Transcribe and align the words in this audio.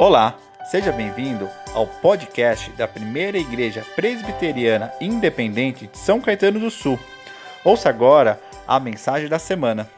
Olá, 0.00 0.38
seja 0.70 0.92
bem-vindo 0.92 1.50
ao 1.74 1.84
podcast 1.84 2.70
da 2.74 2.86
Primeira 2.86 3.36
Igreja 3.36 3.84
Presbiteriana 3.96 4.92
Independente 5.00 5.88
de 5.88 5.98
São 5.98 6.20
Caetano 6.20 6.60
do 6.60 6.70
Sul. 6.70 6.96
Ouça 7.64 7.88
agora 7.88 8.40
a 8.64 8.78
mensagem 8.78 9.28
da 9.28 9.40
semana. 9.40 9.90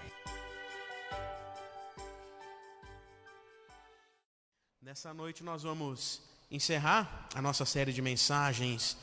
Nessa 4.81 5.13
noite 5.13 5.45
nós 5.45 5.65
vamos 5.65 6.23
encerrar 6.51 7.29
a 7.35 7.43
nossa 7.43 7.67
série 7.67 7.93
de 7.93 8.01
mensagens 8.01 8.97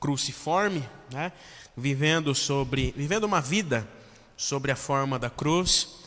cruciforme, 0.00 0.82
né? 1.12 1.30
Vivendo 1.76 2.34
sobre, 2.34 2.92
vivendo 2.96 3.22
uma 3.22 3.40
vida 3.40 3.86
sobre 4.36 4.72
a 4.72 4.76
forma 4.76 5.20
da 5.20 5.30
cruz. 5.30 6.00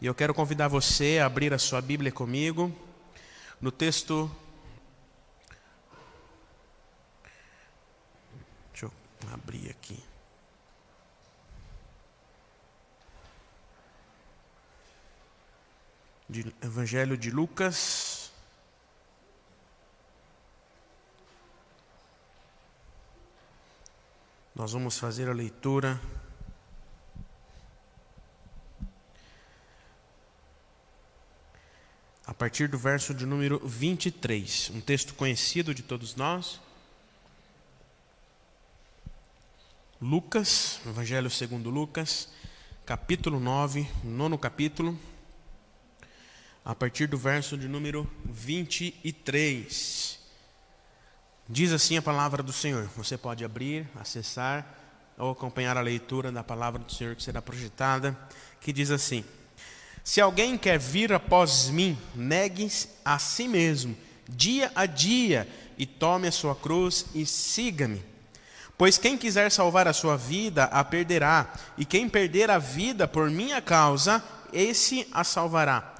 E 0.00 0.06
eu 0.06 0.14
quero 0.14 0.32
convidar 0.32 0.68
você 0.68 1.18
a 1.20 1.26
abrir 1.26 1.52
a 1.52 1.58
sua 1.58 1.82
Bíblia 1.82 2.12
comigo 2.12 2.72
no 3.60 3.70
texto. 3.70 4.30
Deixa 8.72 8.86
eu 8.86 8.92
abrir 9.32 9.70
aqui. 9.70 10.02
De 16.28 16.54
Evangelho 16.62 17.18
de 17.18 17.30
Lucas. 17.30 18.32
Nós 24.54 24.72
vamos 24.72 24.98
fazer 24.98 25.28
a 25.28 25.32
leitura 25.32 26.00
partir 32.40 32.68
do 32.68 32.78
verso 32.78 33.12
de 33.12 33.26
número 33.26 33.60
23, 33.62 34.70
um 34.74 34.80
texto 34.80 35.12
conhecido 35.12 35.74
de 35.74 35.82
todos 35.82 36.16
nós. 36.16 36.58
Lucas, 40.00 40.80
Evangelho 40.86 41.28
segundo 41.28 41.68
Lucas, 41.68 42.30
capítulo 42.86 43.38
9, 43.38 43.86
nono 44.02 44.38
capítulo, 44.38 44.98
a 46.64 46.74
partir 46.74 47.06
do 47.08 47.18
verso 47.18 47.58
de 47.58 47.68
número 47.68 48.10
23. 48.24 50.18
Diz 51.46 51.72
assim 51.74 51.98
a 51.98 52.02
palavra 52.02 52.42
do 52.42 52.54
Senhor. 52.54 52.88
Você 52.96 53.18
pode 53.18 53.44
abrir, 53.44 53.86
acessar 53.96 54.78
ou 55.18 55.32
acompanhar 55.32 55.76
a 55.76 55.82
leitura 55.82 56.32
da 56.32 56.42
palavra 56.42 56.82
do 56.82 56.90
Senhor 56.90 57.14
que 57.14 57.22
será 57.22 57.42
projetada, 57.42 58.18
que 58.62 58.72
diz 58.72 58.90
assim: 58.90 59.26
se 60.04 60.20
alguém 60.20 60.56
quer 60.56 60.78
vir 60.78 61.12
após 61.12 61.68
mim, 61.68 61.96
negue 62.14 62.70
a 63.04 63.18
si 63.18 63.46
mesmo, 63.46 63.96
dia 64.28 64.70
a 64.74 64.86
dia, 64.86 65.46
e 65.76 65.86
tome 65.86 66.28
a 66.28 66.32
sua 66.32 66.54
cruz 66.54 67.06
e 67.14 67.24
siga-me. 67.24 68.02
Pois 68.76 68.98
quem 68.98 69.16
quiser 69.16 69.50
salvar 69.50 69.86
a 69.88 69.92
sua 69.92 70.16
vida, 70.16 70.64
a 70.64 70.82
perderá, 70.84 71.52
e 71.76 71.84
quem 71.84 72.08
perder 72.08 72.50
a 72.50 72.58
vida 72.58 73.06
por 73.06 73.30
minha 73.30 73.60
causa, 73.60 74.22
esse 74.52 75.06
a 75.12 75.24
salvará. 75.24 75.94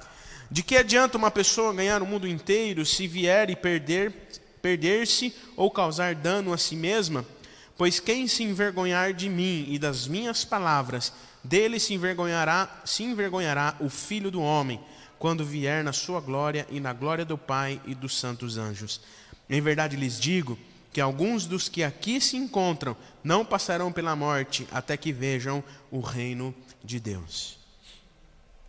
De 0.49 0.61
que 0.61 0.75
adianta 0.75 1.17
uma 1.17 1.31
pessoa 1.31 1.73
ganhar 1.73 2.01
o 2.01 2.05
mundo 2.05 2.27
inteiro 2.27 2.85
se 2.85 3.07
vier 3.07 3.49
e 3.49 3.55
perder 3.55 4.13
perder-se 4.61 5.33
ou 5.55 5.71
causar 5.71 6.13
dano 6.13 6.53
a 6.53 6.57
si 6.57 6.75
mesma? 6.75 7.25
Pois 7.81 7.99
quem 7.99 8.27
se 8.27 8.43
envergonhar 8.43 9.11
de 9.11 9.27
mim 9.27 9.65
e 9.67 9.79
das 9.79 10.07
minhas 10.07 10.45
palavras, 10.45 11.11
dele 11.43 11.79
se 11.79 11.95
envergonhará, 11.95 12.69
se 12.85 13.01
envergonhará 13.01 13.75
o 13.79 13.89
filho 13.89 14.29
do 14.29 14.39
homem, 14.39 14.79
quando 15.17 15.43
vier 15.43 15.83
na 15.83 15.91
sua 15.91 16.21
glória 16.21 16.67
e 16.69 16.79
na 16.79 16.93
glória 16.93 17.25
do 17.25 17.39
Pai 17.39 17.81
e 17.87 17.95
dos 17.95 18.19
santos 18.19 18.55
anjos. 18.55 19.01
Em 19.49 19.59
verdade 19.59 19.95
lhes 19.95 20.19
digo 20.19 20.59
que 20.93 21.01
alguns 21.01 21.47
dos 21.47 21.67
que 21.67 21.83
aqui 21.83 22.21
se 22.21 22.37
encontram 22.37 22.95
não 23.23 23.43
passarão 23.43 23.91
pela 23.91 24.15
morte 24.15 24.67
até 24.71 24.95
que 24.95 25.11
vejam 25.11 25.63
o 25.89 26.01
reino 26.01 26.53
de 26.83 26.99
Deus. 26.99 27.57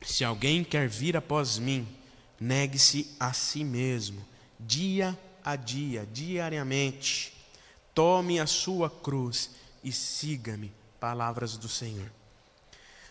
Se 0.00 0.25
alguém 0.25 0.64
quer 0.64 0.88
vir 0.88 1.19
após 1.19 1.58
mim, 1.58 1.87
negue-se 2.41 3.14
a 3.20 3.34
si 3.34 3.62
mesmo, 3.62 4.25
dia 4.58 5.14
a 5.44 5.54
dia, 5.54 6.08
diariamente. 6.10 7.41
Tome 7.94 8.41
a 8.41 8.47
sua 8.47 8.88
cruz 8.88 9.50
e 9.84 9.92
siga-me. 9.92 10.72
Palavras 10.98 11.56
do 11.56 11.69
Senhor. 11.69 12.10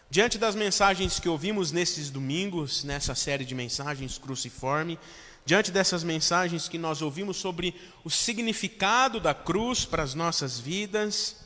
Diante 0.10 0.38
das 0.38 0.56
mensagens 0.56 1.20
que 1.20 1.30
ouvimos 1.30 1.72
nesses 1.72 2.10
domingos, 2.10 2.84
nessa 2.84 3.16
série 3.16 3.46
de 3.46 3.56
mensagens 3.56 4.18
cruciforme, 4.18 5.00
diante 5.46 5.72
dessas 5.72 6.04
mensagens 6.04 6.68
que 6.68 6.78
nós 6.78 7.02
ouvimos 7.02 7.38
sobre 7.38 7.76
o 8.04 8.10
significado 8.10 9.20
da 9.20 9.34
cruz 9.34 9.86
para 9.86 10.04
as 10.04 10.14
nossas 10.14 10.60
vidas, 10.60 11.38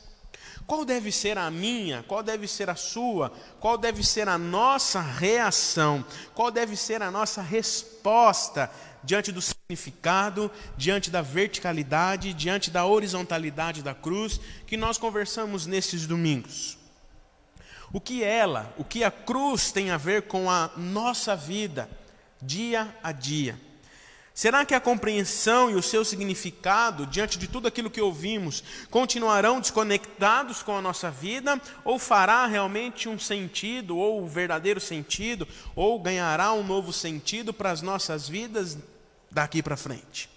qual 0.66 0.84
deve 0.84 1.10
ser 1.12 1.38
a 1.38 1.50
minha, 1.50 2.04
qual 2.04 2.22
deve 2.22 2.46
ser 2.46 2.70
a 2.70 2.74
sua, 2.74 3.32
qual 3.60 3.76
deve 3.76 4.04
ser 4.04 4.28
a 4.28 4.38
nossa 4.38 5.00
reação, 5.00 6.04
qual 6.34 6.50
deve 6.50 6.76
ser 6.76 7.02
a 7.02 7.10
nossa 7.10 7.42
resposta 7.42 8.70
diante 9.02 9.30
do 9.30 9.40
significado, 9.40 10.50
diante 10.76 11.10
da 11.10 11.22
verticalidade, 11.22 12.32
diante 12.32 12.70
da 12.70 12.84
horizontalidade 12.84 13.82
da 13.82 13.94
cruz 13.94 14.40
que 14.66 14.76
nós 14.76 14.98
conversamos 14.98 15.66
nesses 15.66 16.06
domingos? 16.06 16.78
O 17.92 18.00
que 18.00 18.24
ela, 18.24 18.74
o 18.76 18.84
que 18.84 19.04
a 19.04 19.10
cruz 19.10 19.70
tem 19.70 19.90
a 19.90 19.96
ver 19.96 20.22
com 20.22 20.50
a 20.50 20.70
nossa 20.76 21.36
vida, 21.36 21.88
dia 22.42 22.94
a 23.02 23.12
dia? 23.12 23.65
Será 24.36 24.66
que 24.66 24.74
a 24.74 24.80
compreensão 24.80 25.70
e 25.70 25.74
o 25.76 25.82
seu 25.82 26.04
significado, 26.04 27.06
diante 27.06 27.38
de 27.38 27.48
tudo 27.48 27.66
aquilo 27.66 27.88
que 27.88 28.02
ouvimos, 28.02 28.62
continuarão 28.90 29.62
desconectados 29.62 30.62
com 30.62 30.76
a 30.76 30.82
nossa 30.82 31.10
vida, 31.10 31.58
ou 31.82 31.98
fará 31.98 32.44
realmente 32.44 33.08
um 33.08 33.18
sentido, 33.18 33.96
ou 33.96 34.22
um 34.22 34.28
verdadeiro 34.28 34.78
sentido, 34.78 35.48
ou 35.74 35.98
ganhará 35.98 36.52
um 36.52 36.62
novo 36.62 36.92
sentido 36.92 37.50
para 37.54 37.70
as 37.70 37.80
nossas 37.80 38.28
vidas 38.28 38.76
daqui 39.30 39.62
para 39.62 39.74
frente? 39.74 40.28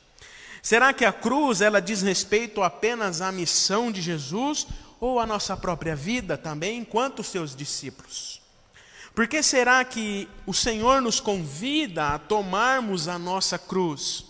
Será 0.61 0.93
que 0.93 1.03
a 1.03 1.11
cruz 1.11 1.59
ela 1.59 1.81
diz 1.81 2.01
respeito 2.01 2.63
apenas 2.63 3.19
à 3.19 3.33
missão 3.33 3.91
de 3.91 4.01
Jesus 4.01 4.65
ou 4.97 5.19
a 5.19 5.25
nossa 5.25 5.57
própria 5.57 5.95
vida 5.95 6.37
também, 6.37 6.79
enquanto 6.79 7.21
seus 7.21 7.53
discípulos. 7.53 8.38
Por 9.19 9.27
que 9.27 9.43
será 9.43 9.83
que 9.83 10.29
o 10.45 10.53
Senhor 10.53 11.01
nos 11.01 11.19
convida 11.19 12.13
a 12.13 12.17
tomarmos 12.17 13.09
a 13.09 13.19
nossa 13.19 13.59
cruz? 13.59 14.28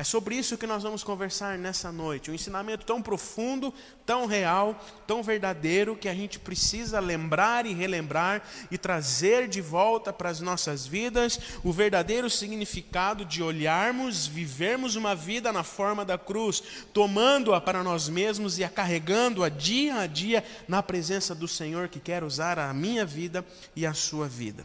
É 0.00 0.02
sobre 0.02 0.34
isso 0.34 0.56
que 0.56 0.66
nós 0.66 0.82
vamos 0.82 1.04
conversar 1.04 1.58
nessa 1.58 1.92
noite. 1.92 2.30
Um 2.30 2.34
ensinamento 2.34 2.86
tão 2.86 3.02
profundo, 3.02 3.70
tão 4.06 4.24
real, 4.24 4.82
tão 5.06 5.22
verdadeiro, 5.22 5.94
que 5.94 6.08
a 6.08 6.14
gente 6.14 6.38
precisa 6.38 6.98
lembrar 6.98 7.66
e 7.66 7.74
relembrar 7.74 8.42
e 8.70 8.78
trazer 8.78 9.46
de 9.46 9.60
volta 9.60 10.10
para 10.10 10.30
as 10.30 10.40
nossas 10.40 10.86
vidas 10.86 11.38
o 11.62 11.70
verdadeiro 11.70 12.30
significado 12.30 13.26
de 13.26 13.42
olharmos, 13.42 14.26
vivermos 14.26 14.96
uma 14.96 15.14
vida 15.14 15.52
na 15.52 15.62
forma 15.62 16.02
da 16.02 16.16
cruz, 16.16 16.62
tomando-a 16.94 17.60
para 17.60 17.84
nós 17.84 18.08
mesmos 18.08 18.58
e 18.58 18.64
a 18.64 18.70
carregando-a 18.70 19.50
dia 19.50 19.98
a 19.98 20.06
dia 20.06 20.42
na 20.66 20.82
presença 20.82 21.34
do 21.34 21.46
Senhor 21.46 21.88
que 21.88 22.00
quer 22.00 22.24
usar 22.24 22.58
a 22.58 22.72
minha 22.72 23.04
vida 23.04 23.44
e 23.76 23.84
a 23.84 23.92
sua 23.92 24.26
vida. 24.26 24.64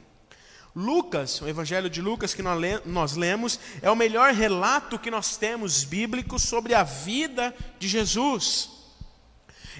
Lucas, 0.75 1.41
o 1.41 1.47
Evangelho 1.47 1.90
de 1.90 2.02
Lucas 2.02 2.34
que 2.34 2.44
nós 2.44 3.16
lemos, 3.16 3.59
é 3.81 3.90
o 3.90 3.96
melhor 3.96 4.34
relato 4.34 5.00
que 5.00 5.09
nós 5.09 5.38
temos 5.38 5.86
bíblico 5.86 6.38
sobre 6.38 6.74
a 6.74 6.84
vida 6.84 7.56
de 7.80 7.88
Jesus. 7.88 8.69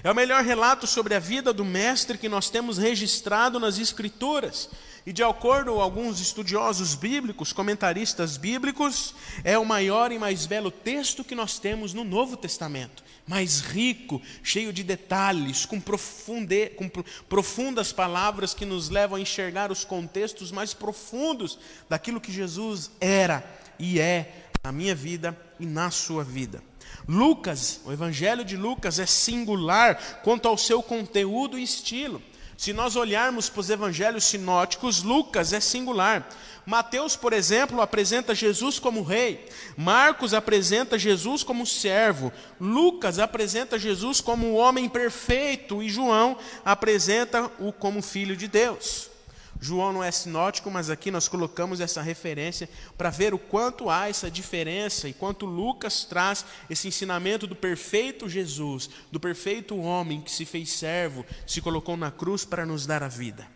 É 0.02 0.10
o 0.10 0.14
melhor 0.14 0.42
relato 0.42 0.86
sobre 0.86 1.14
a 1.14 1.18
vida 1.18 1.52
do 1.52 1.64
Mestre 1.64 2.16
que 2.16 2.30
nós 2.30 2.48
temos 2.48 2.78
registrado 2.78 3.60
nas 3.60 3.78
Escrituras. 3.78 4.70
E 5.06 5.12
de 5.12 5.22
acordo 5.22 5.72
com 5.72 5.80
alguns 5.80 6.20
estudiosos 6.20 6.96
bíblicos, 6.96 7.52
comentaristas 7.52 8.36
bíblicos, 8.36 9.14
é 9.44 9.56
o 9.56 9.64
maior 9.64 10.10
e 10.10 10.18
mais 10.18 10.46
belo 10.46 10.70
texto 10.70 11.22
que 11.22 11.34
nós 11.34 11.58
temos 11.60 11.94
no 11.94 12.02
Novo 12.02 12.36
Testamento 12.36 13.06
mais 13.26 13.60
rico, 13.60 14.22
cheio 14.42 14.72
de 14.72 14.84
detalhes, 14.84 15.66
com, 15.66 15.80
profunde, 15.80 16.70
com 16.70 16.88
profundas 17.28 17.92
palavras 17.92 18.54
que 18.54 18.64
nos 18.64 18.88
levam 18.88 19.18
a 19.18 19.20
enxergar 19.20 19.72
os 19.72 19.84
contextos 19.84 20.52
mais 20.52 20.72
profundos 20.72 21.58
daquilo 21.88 22.20
que 22.20 22.30
Jesus 22.30 22.90
era 23.00 23.44
e 23.78 23.98
é 23.98 24.46
na 24.62 24.70
minha 24.70 24.94
vida 24.94 25.36
e 25.58 25.66
na 25.66 25.90
sua 25.90 26.22
vida. 26.22 26.62
Lucas, 27.08 27.80
o 27.84 27.92
Evangelho 27.92 28.44
de 28.44 28.56
Lucas 28.56 29.00
é 29.00 29.06
singular 29.06 30.20
quanto 30.22 30.46
ao 30.46 30.56
seu 30.56 30.82
conteúdo 30.82 31.58
e 31.58 31.62
estilo. 31.64 32.22
Se 32.56 32.72
nós 32.72 32.96
olharmos 32.96 33.48
para 33.48 33.60
os 33.60 33.70
evangelhos 33.70 34.24
sinóticos, 34.24 35.02
Lucas 35.02 35.52
é 35.52 35.60
singular. 35.60 36.26
Mateus, 36.64 37.14
por 37.14 37.32
exemplo, 37.32 37.80
apresenta 37.80 38.34
Jesus 38.34 38.78
como 38.78 39.02
rei. 39.02 39.46
Marcos 39.76 40.34
apresenta 40.34 40.98
Jesus 40.98 41.42
como 41.42 41.66
servo. 41.66 42.32
Lucas 42.60 43.18
apresenta 43.18 43.78
Jesus 43.78 44.20
como 44.20 44.48
o 44.48 44.54
homem 44.54 44.88
perfeito. 44.88 45.82
E 45.82 45.88
João 45.88 46.36
apresenta-o 46.64 47.72
como 47.72 48.02
filho 48.02 48.36
de 48.36 48.48
Deus. 48.48 49.15
João 49.60 49.92
não 49.92 50.04
é 50.04 50.10
sinótico, 50.10 50.70
mas 50.70 50.90
aqui 50.90 51.10
nós 51.10 51.28
colocamos 51.28 51.80
essa 51.80 52.02
referência 52.02 52.68
para 52.96 53.10
ver 53.10 53.32
o 53.34 53.38
quanto 53.38 53.88
há 53.88 54.08
essa 54.08 54.30
diferença 54.30 55.08
e 55.08 55.12
quanto 55.12 55.46
Lucas 55.46 56.04
traz 56.04 56.44
esse 56.68 56.88
ensinamento 56.88 57.46
do 57.46 57.56
perfeito 57.56 58.28
Jesus, 58.28 58.90
do 59.10 59.18
perfeito 59.18 59.76
homem 59.76 60.20
que 60.20 60.30
se 60.30 60.44
fez 60.44 60.70
servo, 60.70 61.24
se 61.46 61.60
colocou 61.60 61.96
na 61.96 62.10
cruz 62.10 62.44
para 62.44 62.66
nos 62.66 62.86
dar 62.86 63.02
a 63.02 63.08
vida. 63.08 63.46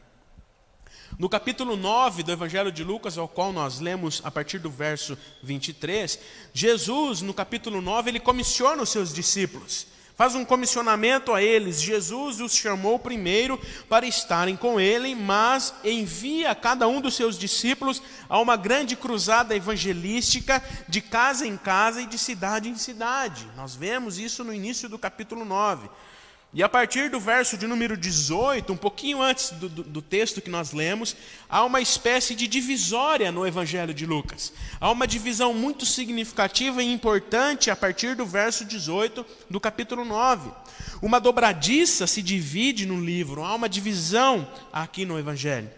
No 1.19 1.29
capítulo 1.29 1.77
9 1.77 2.23
do 2.23 2.33
Evangelho 2.33 2.73
de 2.73 2.85
Lucas, 2.85 3.19
ao 3.19 3.29
qual 3.29 3.53
nós 3.53 3.81
lemos 3.81 4.23
a 4.25 4.31
partir 4.31 4.59
do 4.59 4.71
verso 4.71 5.19
23, 5.43 6.19
Jesus, 6.55 7.21
no 7.21 7.35
capítulo 7.35 7.81
9, 7.83 8.11
ele 8.11 8.21
comissiona 8.21 8.83
os 8.83 8.91
seus 8.91 9.13
discípulos 9.13 9.87
faz 10.21 10.35
um 10.35 10.45
comissionamento 10.45 11.33
a 11.33 11.43
eles. 11.43 11.81
Jesus 11.81 12.43
os 12.43 12.55
chamou 12.55 12.99
primeiro 12.99 13.59
para 13.89 14.05
estarem 14.05 14.55
com 14.55 14.79
ele, 14.79 15.15
mas 15.15 15.73
envia 15.83 16.55
cada 16.55 16.87
um 16.87 17.01
dos 17.01 17.17
seus 17.17 17.39
discípulos 17.39 18.03
a 18.29 18.39
uma 18.39 18.55
grande 18.55 18.95
cruzada 18.95 19.57
evangelística 19.57 20.63
de 20.87 21.01
casa 21.01 21.47
em 21.47 21.57
casa 21.57 22.03
e 22.03 22.07
de 22.07 22.19
cidade 22.19 22.69
em 22.69 22.77
cidade. 22.77 23.49
Nós 23.57 23.75
vemos 23.75 24.19
isso 24.19 24.45
no 24.45 24.53
início 24.53 24.91
do 24.91 24.99
capítulo 24.99 25.43
9. 25.43 25.89
E 26.53 26.65
a 26.65 26.69
partir 26.69 27.09
do 27.09 27.21
verso 27.21 27.57
de 27.57 27.65
número 27.65 27.97
18, 27.97 28.73
um 28.73 28.77
pouquinho 28.77 29.23
antes 29.23 29.51
do, 29.53 29.69
do, 29.69 29.83
do, 29.85 30.03
texto 30.03 30.41
que 30.41 30.51
nós 30.51 30.73
lemos, 30.73 31.17
há 31.49 31.65
uma 31.65 31.81
espécie 31.81 32.35
de 32.35 32.49
divisória 32.49 33.31
no 33.31 33.47
Evangelho 33.47 33.95
de 33.95 34.05
Lucas. 34.05 34.53
Há 34.81 34.91
uma 34.91 35.07
divisão 35.07 35.55
muito 35.55 35.87
significativa 35.87 36.83
e 36.83 36.93
importante 36.93 37.71
a 37.71 37.77
partir 37.77 38.17
do 38.17 38.27
verso 38.27 38.65
18 38.65 39.25
do 39.49 39.61
capítulo 39.61 40.05
9. 40.05 40.51
Uma 41.01 41.21
dobradiça 41.21 42.05
se 42.09 42.21
divide 42.21 42.85
no 42.85 43.01
livro, 43.01 43.45
há 43.45 43.55
uma 43.55 43.69
divisão 43.69 44.49
aqui 44.73 45.05
no 45.05 45.17
Evangelho. 45.17 45.71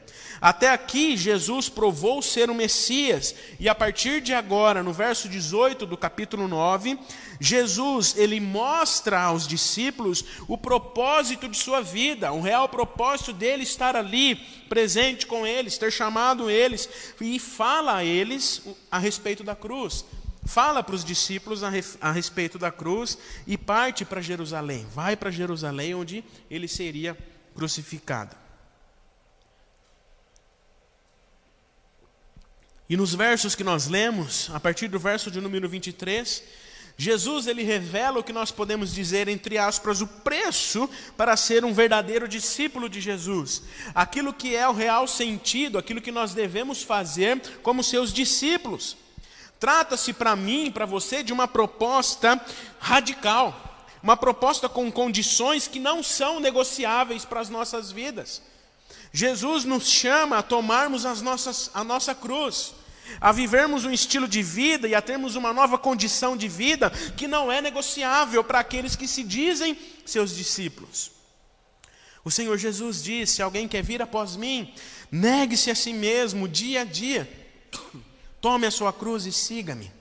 Até 0.43 0.71
aqui, 0.71 1.17
Jesus 1.17 1.69
provou 1.69 2.21
ser 2.21 2.51
o 2.51 2.55
Messias, 2.55 3.33
e 3.61 3.69
a 3.69 3.75
partir 3.77 4.21
de 4.21 4.35
agora, 4.35 4.83
no 4.83 4.93
verso 4.93 5.29
18 5.29 5.87
do 5.87 5.97
capítulo 5.97 6.49
9, 6.49 6.99
Jesus, 7.39 8.17
ele 8.17 8.41
mostra 8.41 9.21
aos 9.21 9.47
discípulos 9.47 10.25
o 10.49 10.59
propósito 10.59 11.49
de 11.49 11.57
sua 11.57 11.81
vida, 11.81 12.33
o 12.33 12.41
real 12.41 12.69
propósito 12.69 13.33
dele 13.33 13.63
estar 13.63 13.95
ali, 13.95 14.35
presente 14.69 15.29
com 15.29 15.47
eles, 15.47 15.79
ter 15.79 15.93
chamado 15.93 16.51
eles, 16.51 16.89
e 17.21 17.39
fala 17.39 17.99
a 17.99 18.05
eles 18.05 18.63
a 18.91 18.99
respeito 18.99 19.45
da 19.45 19.55
cruz. 19.55 20.05
Fala 20.45 20.83
para 20.83 20.97
os 20.97 21.05
discípulos 21.05 21.63
a, 21.63 21.71
a 22.01 22.11
respeito 22.11 22.59
da 22.59 22.73
cruz 22.73 23.17
e 23.47 23.57
parte 23.57 24.05
para 24.05 24.21
Jerusalém. 24.21 24.85
Vai 24.93 25.15
para 25.15 25.31
Jerusalém, 25.31 25.95
onde 25.95 26.25
ele 26.51 26.67
seria 26.67 27.17
crucificado. 27.55 28.42
E 32.89 32.97
nos 32.97 33.15
versos 33.15 33.55
que 33.55 33.65
nós 33.65 33.87
lemos, 33.87 34.51
a 34.53 34.61
partir 34.61 34.89
do 34.89 34.99
verso 34.99 35.31
de 35.31 35.41
número 35.41 35.69
23, 35.69 36.43
Jesus 36.97 37.47
ele 37.47 37.63
revela 37.63 38.19
o 38.19 38.23
que 38.23 38.33
nós 38.33 38.51
podemos 38.51 38.95
dizer 38.95 39.29
entre 39.29 39.57
aspas 39.57 40.01
o 40.01 40.07
preço 40.07 40.89
para 41.17 41.37
ser 41.37 41.65
um 41.65 41.73
verdadeiro 41.73 42.29
discípulo 42.29 42.89
de 42.89 43.01
Jesus. 43.01 43.63
Aquilo 43.95 44.33
que 44.33 44.55
é 44.55 44.69
o 44.69 44.73
real 44.73 45.07
sentido, 45.09 45.79
aquilo 45.79 46.03
que 46.03 46.13
nós 46.13 46.35
devemos 46.35 46.83
fazer 46.83 47.41
como 47.63 47.83
seus 47.83 48.13
discípulos. 48.13 48.97
Trata-se 49.59 50.13
para 50.13 50.37
mim, 50.37 50.71
para 50.71 50.85
você 50.85 51.23
de 51.23 51.33
uma 51.33 51.47
proposta 51.47 52.41
radical, 52.79 53.87
uma 54.03 54.17
proposta 54.17 54.69
com 54.69 54.91
condições 54.91 55.69
que 55.69 55.79
não 55.79 56.03
são 56.03 56.41
negociáveis 56.41 57.25
para 57.25 57.41
as 57.41 57.49
nossas 57.49 57.91
vidas. 57.93 58.43
Jesus 59.13 59.65
nos 59.65 59.89
chama 59.89 60.39
a 60.39 60.43
tomarmos 60.43 61.05
as 61.05 61.21
nossas, 61.21 61.71
a 61.75 61.85
nossa 61.85 62.15
cruz 62.15 62.75
a 63.21 63.33
vivermos 63.33 63.85
um 63.85 63.91
estilo 63.91 64.29
de 64.29 64.43
vida 64.43 64.89
e 64.89 64.95
a 64.95 65.03
termos 65.03 65.37
uma 65.37 65.53
nova 65.53 65.77
condição 65.79 66.37
de 66.37 66.49
vida 66.49 66.91
que 67.17 67.27
não 67.27 67.51
é 67.51 67.61
negociável 67.61 68.43
para 68.43 68.61
aqueles 68.61 68.97
que 68.97 69.09
se 69.09 69.23
dizem 69.23 69.77
seus 70.05 70.35
discípulos. 70.35 71.11
O 72.25 72.31
Senhor 72.31 72.57
Jesus 72.57 73.03
disse: 73.03 73.35
Se 73.35 73.43
alguém 73.43 73.67
quer 73.67 73.83
vir 73.83 74.01
após 74.01 74.37
mim, 74.37 74.73
negue-se 75.11 75.71
a 75.71 75.75
si 75.75 75.93
mesmo 75.93 76.49
dia 76.49 76.83
a 76.83 76.85
dia, 76.85 77.31
tome 78.41 78.67
a 78.67 78.71
sua 78.71 78.93
cruz 78.93 79.27
e 79.27 79.33
siga-me. 79.33 79.93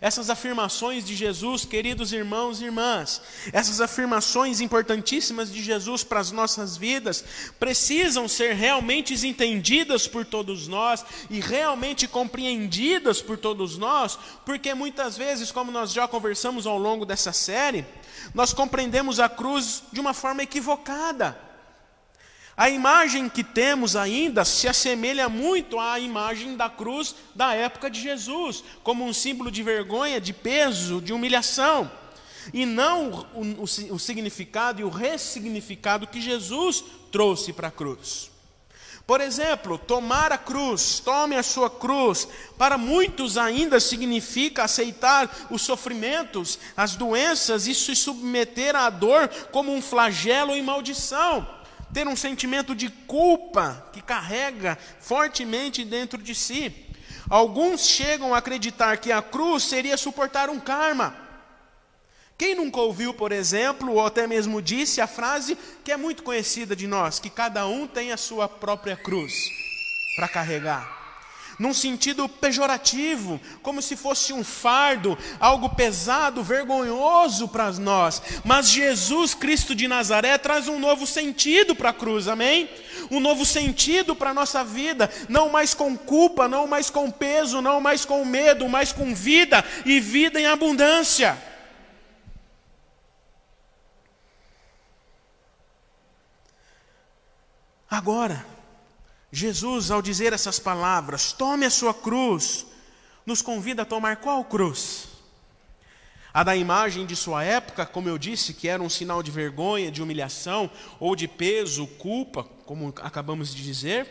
Essas 0.00 0.30
afirmações 0.30 1.04
de 1.04 1.16
Jesus, 1.16 1.64
queridos 1.64 2.12
irmãos 2.12 2.60
e 2.60 2.64
irmãs, 2.66 3.20
essas 3.52 3.80
afirmações 3.80 4.60
importantíssimas 4.60 5.50
de 5.50 5.62
Jesus 5.62 6.04
para 6.04 6.20
as 6.20 6.30
nossas 6.30 6.76
vidas, 6.76 7.24
precisam 7.58 8.28
ser 8.28 8.54
realmente 8.54 9.14
entendidas 9.26 10.06
por 10.06 10.24
todos 10.24 10.68
nós 10.68 11.04
e 11.28 11.40
realmente 11.40 12.06
compreendidas 12.06 13.20
por 13.20 13.36
todos 13.36 13.76
nós, 13.76 14.16
porque 14.44 14.74
muitas 14.74 15.16
vezes, 15.16 15.50
como 15.50 15.72
nós 15.72 15.92
já 15.92 16.06
conversamos 16.06 16.66
ao 16.66 16.78
longo 16.78 17.04
dessa 17.04 17.32
série, 17.32 17.84
nós 18.32 18.52
compreendemos 18.52 19.18
a 19.18 19.28
cruz 19.28 19.82
de 19.92 20.00
uma 20.00 20.14
forma 20.14 20.42
equivocada. 20.42 21.49
A 22.60 22.68
imagem 22.68 23.26
que 23.26 23.42
temos 23.42 23.96
ainda 23.96 24.44
se 24.44 24.68
assemelha 24.68 25.30
muito 25.30 25.80
à 25.80 25.98
imagem 25.98 26.58
da 26.58 26.68
cruz 26.68 27.14
da 27.34 27.54
época 27.54 27.88
de 27.88 27.98
Jesus, 27.98 28.62
como 28.82 29.02
um 29.02 29.14
símbolo 29.14 29.50
de 29.50 29.62
vergonha, 29.62 30.20
de 30.20 30.34
peso, 30.34 31.00
de 31.00 31.10
humilhação, 31.10 31.90
e 32.52 32.66
não 32.66 33.26
o, 33.34 33.62
o, 33.62 33.94
o 33.94 33.98
significado 33.98 34.82
e 34.82 34.84
o 34.84 34.90
ressignificado 34.90 36.06
que 36.06 36.20
Jesus 36.20 36.84
trouxe 37.10 37.50
para 37.50 37.68
a 37.68 37.70
cruz. 37.70 38.30
Por 39.06 39.22
exemplo, 39.22 39.78
tomar 39.78 40.30
a 40.30 40.36
cruz, 40.36 41.00
tome 41.00 41.36
a 41.36 41.42
sua 41.42 41.70
cruz, 41.70 42.28
para 42.58 42.76
muitos 42.76 43.38
ainda 43.38 43.80
significa 43.80 44.64
aceitar 44.64 45.48
os 45.50 45.62
sofrimentos, 45.62 46.58
as 46.76 46.94
doenças 46.94 47.66
e 47.66 47.74
se 47.74 47.96
submeter 47.96 48.76
à 48.76 48.90
dor 48.90 49.28
como 49.50 49.72
um 49.72 49.80
flagelo 49.80 50.54
e 50.54 50.60
maldição 50.60 51.58
ter 51.92 52.06
um 52.06 52.16
sentimento 52.16 52.74
de 52.74 52.88
culpa 52.88 53.88
que 53.92 54.00
carrega 54.00 54.78
fortemente 55.00 55.84
dentro 55.84 56.22
de 56.22 56.34
si. 56.34 56.72
Alguns 57.28 57.86
chegam 57.86 58.34
a 58.34 58.38
acreditar 58.38 58.96
que 58.98 59.12
a 59.12 59.22
cruz 59.22 59.64
seria 59.64 59.96
suportar 59.96 60.50
um 60.50 60.60
karma. 60.60 61.14
Quem 62.36 62.54
nunca 62.54 62.80
ouviu, 62.80 63.12
por 63.12 63.32
exemplo, 63.32 63.92
ou 63.92 64.06
até 64.06 64.26
mesmo 64.26 64.62
disse 64.62 65.00
a 65.00 65.06
frase 65.06 65.58
que 65.84 65.92
é 65.92 65.96
muito 65.96 66.22
conhecida 66.22 66.74
de 66.74 66.86
nós, 66.86 67.18
que 67.18 67.28
cada 67.28 67.66
um 67.66 67.86
tem 67.86 68.12
a 68.12 68.16
sua 68.16 68.48
própria 68.48 68.96
cruz 68.96 69.32
para 70.16 70.28
carregar? 70.28 70.99
Num 71.60 71.74
sentido 71.74 72.26
pejorativo, 72.26 73.38
como 73.62 73.82
se 73.82 73.94
fosse 73.94 74.32
um 74.32 74.42
fardo, 74.42 75.16
algo 75.38 75.68
pesado, 75.68 76.42
vergonhoso 76.42 77.46
para 77.46 77.70
nós. 77.72 78.22
Mas 78.42 78.70
Jesus 78.70 79.34
Cristo 79.34 79.74
de 79.74 79.86
Nazaré 79.86 80.38
traz 80.38 80.68
um 80.68 80.78
novo 80.78 81.06
sentido 81.06 81.76
para 81.76 81.90
a 81.90 81.92
cruz, 81.92 82.28
amém? 82.28 82.66
Um 83.10 83.20
novo 83.20 83.44
sentido 83.44 84.16
para 84.16 84.30
a 84.30 84.34
nossa 84.34 84.64
vida, 84.64 85.10
não 85.28 85.50
mais 85.50 85.74
com 85.74 85.94
culpa, 85.98 86.48
não 86.48 86.66
mais 86.66 86.88
com 86.88 87.10
peso, 87.10 87.60
não 87.60 87.78
mais 87.78 88.06
com 88.06 88.24
medo, 88.24 88.66
mas 88.66 88.90
com 88.90 89.14
vida 89.14 89.62
e 89.84 90.00
vida 90.00 90.40
em 90.40 90.46
abundância. 90.46 91.36
Agora, 97.90 98.46
Jesus, 99.32 99.90
ao 99.90 100.02
dizer 100.02 100.32
essas 100.32 100.58
palavras, 100.58 101.32
tome 101.32 101.64
a 101.64 101.70
sua 101.70 101.94
cruz, 101.94 102.66
nos 103.24 103.40
convida 103.40 103.82
a 103.82 103.86
tomar 103.86 104.16
qual 104.16 104.44
cruz? 104.44 105.08
A 106.32 106.42
da 106.42 106.56
imagem 106.56 107.06
de 107.06 107.16
sua 107.16 107.44
época, 107.44 107.84
como 107.86 108.08
eu 108.08 108.16
disse, 108.16 108.54
que 108.54 108.68
era 108.68 108.82
um 108.82 108.88
sinal 108.88 109.22
de 109.22 109.30
vergonha, 109.30 109.90
de 109.90 110.02
humilhação, 110.02 110.70
ou 110.98 111.14
de 111.14 111.26
peso, 111.26 111.86
culpa, 111.86 112.44
como 112.64 112.92
acabamos 113.02 113.54
de 113.54 113.62
dizer, 113.62 114.06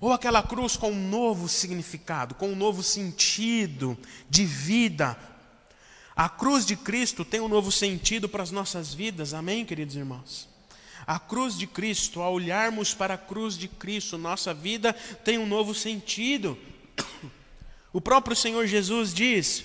ou 0.00 0.12
aquela 0.12 0.42
cruz 0.42 0.76
com 0.76 0.90
um 0.90 1.08
novo 1.08 1.48
significado, 1.48 2.34
com 2.34 2.48
um 2.48 2.56
novo 2.56 2.82
sentido 2.82 3.96
de 4.28 4.44
vida. 4.44 5.16
A 6.14 6.28
cruz 6.28 6.66
de 6.66 6.76
Cristo 6.76 7.24
tem 7.24 7.40
um 7.40 7.48
novo 7.48 7.72
sentido 7.72 8.28
para 8.28 8.42
as 8.42 8.50
nossas 8.50 8.92
vidas, 8.92 9.32
amém, 9.32 9.64
queridos 9.64 9.96
irmãos? 9.96 10.51
A 11.06 11.18
cruz 11.18 11.58
de 11.58 11.66
Cristo, 11.66 12.20
ao 12.20 12.34
olharmos 12.34 12.94
para 12.94 13.14
a 13.14 13.18
cruz 13.18 13.56
de 13.56 13.68
Cristo, 13.68 14.16
nossa 14.16 14.54
vida 14.54 14.92
tem 15.24 15.38
um 15.38 15.46
novo 15.46 15.74
sentido. 15.74 16.58
O 17.92 18.00
próprio 18.00 18.34
Senhor 18.34 18.66
Jesus 18.66 19.12
diz: 19.12 19.64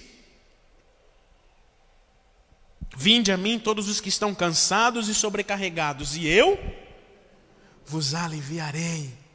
Vinde 2.96 3.32
a 3.32 3.38
mim 3.38 3.60
todos 3.60 3.88
os 3.88 4.02
que 4.02 4.10
estão 4.10 4.34
cansados 4.34 5.08
e 5.08 5.16
sobrecarregados, 5.16 6.18
e 6.18 6.28
eu 6.28 6.60
vos 7.86 8.14
aliviarei. 8.14 9.27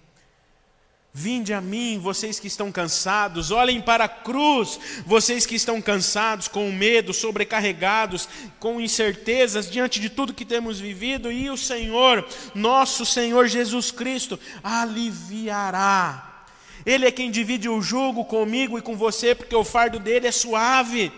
Vinde 1.14 1.52
a 1.52 1.60
mim, 1.60 1.98
vocês 1.98 2.40
que 2.40 2.46
estão 2.46 2.72
cansados, 2.72 3.50
olhem 3.50 3.82
para 3.82 4.04
a 4.04 4.08
cruz, 4.08 4.80
vocês 5.04 5.44
que 5.44 5.54
estão 5.54 5.78
cansados, 5.82 6.48
com 6.48 6.72
medo, 6.72 7.12
sobrecarregados, 7.12 8.26
com 8.58 8.80
incertezas 8.80 9.70
diante 9.70 10.00
de 10.00 10.08
tudo 10.08 10.32
que 10.32 10.46
temos 10.46 10.80
vivido, 10.80 11.30
e 11.30 11.50
o 11.50 11.56
Senhor, 11.56 12.26
nosso 12.54 13.04
Senhor 13.04 13.46
Jesus 13.46 13.90
Cristo, 13.90 14.40
aliviará. 14.62 16.46
Ele 16.86 17.06
é 17.06 17.10
quem 17.10 17.30
divide 17.30 17.68
o 17.68 17.82
jugo 17.82 18.24
comigo 18.24 18.78
e 18.78 18.82
com 18.82 18.96
você, 18.96 19.34
porque 19.34 19.54
o 19.54 19.64
fardo 19.64 19.98
dele 19.98 20.26
é 20.26 20.32
suave, 20.32 21.12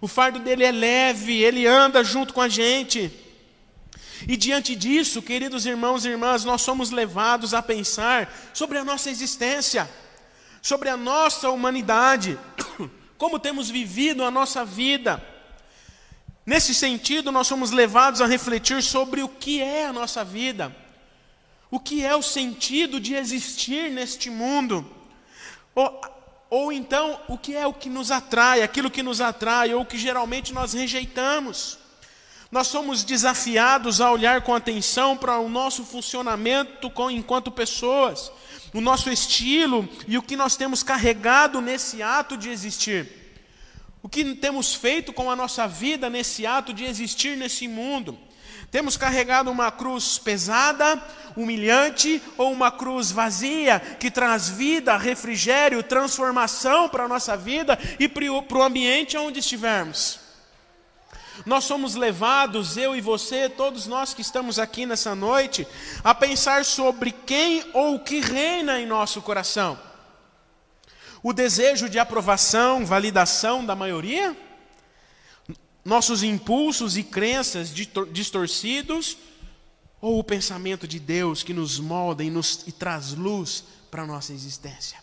o 0.00 0.06
fardo 0.06 0.38
dele 0.38 0.62
é 0.62 0.70
leve, 0.70 1.42
ele 1.42 1.66
anda 1.66 2.04
junto 2.04 2.32
com 2.32 2.40
a 2.40 2.48
gente. 2.48 3.10
E 4.26 4.36
diante 4.36 4.74
disso, 4.74 5.20
queridos 5.20 5.66
irmãos 5.66 6.04
e 6.04 6.08
irmãs, 6.08 6.44
nós 6.44 6.62
somos 6.62 6.90
levados 6.90 7.52
a 7.52 7.62
pensar 7.62 8.32
sobre 8.54 8.78
a 8.78 8.84
nossa 8.84 9.10
existência, 9.10 9.88
sobre 10.62 10.88
a 10.88 10.96
nossa 10.96 11.50
humanidade, 11.50 12.38
como 13.18 13.38
temos 13.38 13.68
vivido 13.68 14.24
a 14.24 14.30
nossa 14.30 14.64
vida. 14.64 15.22
Nesse 16.44 16.74
sentido, 16.74 17.32
nós 17.32 17.46
somos 17.46 17.72
levados 17.72 18.20
a 18.20 18.26
refletir 18.26 18.82
sobre 18.82 19.22
o 19.22 19.28
que 19.28 19.60
é 19.60 19.86
a 19.86 19.92
nossa 19.92 20.24
vida, 20.24 20.74
o 21.70 21.80
que 21.80 22.04
é 22.04 22.14
o 22.14 22.22
sentido 22.22 23.00
de 23.00 23.14
existir 23.14 23.90
neste 23.90 24.30
mundo, 24.30 24.88
ou, 25.74 26.00
ou 26.48 26.72
então 26.72 27.20
o 27.28 27.36
que 27.36 27.54
é 27.54 27.66
o 27.66 27.72
que 27.72 27.90
nos 27.90 28.10
atrai, 28.10 28.62
aquilo 28.62 28.90
que 28.90 29.02
nos 29.02 29.20
atrai, 29.20 29.74
ou 29.74 29.84
que 29.84 29.98
geralmente 29.98 30.54
nós 30.54 30.72
rejeitamos. 30.72 31.78
Nós 32.50 32.68
somos 32.68 33.02
desafiados 33.02 34.00
a 34.00 34.10
olhar 34.10 34.42
com 34.42 34.54
atenção 34.54 35.16
para 35.16 35.38
o 35.38 35.48
nosso 35.48 35.84
funcionamento 35.84 36.92
enquanto 37.10 37.50
pessoas, 37.50 38.30
o 38.72 38.80
nosso 38.80 39.10
estilo 39.10 39.88
e 40.06 40.16
o 40.16 40.22
que 40.22 40.36
nós 40.36 40.56
temos 40.56 40.82
carregado 40.82 41.60
nesse 41.60 42.02
ato 42.02 42.36
de 42.36 42.48
existir. 42.48 43.08
O 44.00 44.08
que 44.08 44.36
temos 44.36 44.74
feito 44.74 45.12
com 45.12 45.28
a 45.28 45.34
nossa 45.34 45.66
vida 45.66 46.08
nesse 46.08 46.46
ato 46.46 46.72
de 46.72 46.84
existir 46.84 47.36
nesse 47.36 47.66
mundo. 47.66 48.16
Temos 48.70 48.96
carregado 48.96 49.50
uma 49.50 49.72
cruz 49.72 50.18
pesada, 50.18 51.02
humilhante 51.36 52.22
ou 52.36 52.52
uma 52.52 52.70
cruz 52.70 53.10
vazia 53.10 53.80
que 53.80 54.10
traz 54.10 54.48
vida, 54.48 54.96
refrigério, 54.96 55.82
transformação 55.82 56.88
para 56.88 57.04
a 57.04 57.08
nossa 57.08 57.36
vida 57.36 57.78
e 57.98 58.08
para 58.08 58.24
o 58.30 58.62
ambiente 58.62 59.16
onde 59.16 59.40
estivermos. 59.40 60.25
Nós 61.44 61.64
somos 61.64 61.94
levados, 61.94 62.76
eu 62.76 62.96
e 62.96 63.00
você, 63.00 63.48
todos 63.48 63.86
nós 63.86 64.14
que 64.14 64.22
estamos 64.22 64.58
aqui 64.58 64.86
nessa 64.86 65.14
noite, 65.14 65.66
a 66.02 66.14
pensar 66.14 66.64
sobre 66.64 67.12
quem 67.12 67.64
ou 67.74 67.96
o 67.96 68.00
que 68.00 68.20
reina 68.20 68.80
em 68.80 68.86
nosso 68.86 69.20
coração. 69.20 69.78
O 71.22 71.32
desejo 71.32 71.88
de 71.88 71.98
aprovação, 71.98 72.86
validação 72.86 73.64
da 73.66 73.74
maioria? 73.74 74.36
Nossos 75.84 76.22
impulsos 76.22 76.96
e 76.96 77.02
crenças 77.02 77.74
distorcidos? 78.12 79.18
Ou 80.00 80.18
o 80.18 80.24
pensamento 80.24 80.86
de 80.86 81.00
Deus 81.00 81.42
que 81.42 81.52
nos 81.52 81.78
molda 81.80 82.22
e, 82.22 82.30
nos, 82.30 82.62
e 82.66 82.72
traz 82.72 83.12
luz 83.12 83.64
para 83.90 84.02
a 84.02 84.06
nossa 84.06 84.32
existência? 84.32 84.98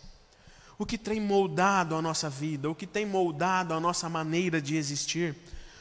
O 0.78 0.84
que 0.86 0.98
tem 0.98 1.20
moldado 1.20 1.94
a 1.94 2.02
nossa 2.02 2.28
vida, 2.28 2.68
o 2.68 2.74
que 2.74 2.86
tem 2.86 3.06
moldado 3.06 3.74
a 3.74 3.80
nossa 3.80 4.08
maneira 4.08 4.60
de 4.60 4.76
existir? 4.76 5.36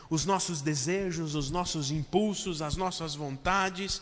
Os 0.10 0.26
nossos 0.26 0.62
desejos, 0.62 1.36
os 1.36 1.50
nossos 1.50 1.92
impulsos, 1.92 2.62
as 2.62 2.76
nossas 2.76 3.16
vontades, 3.16 4.02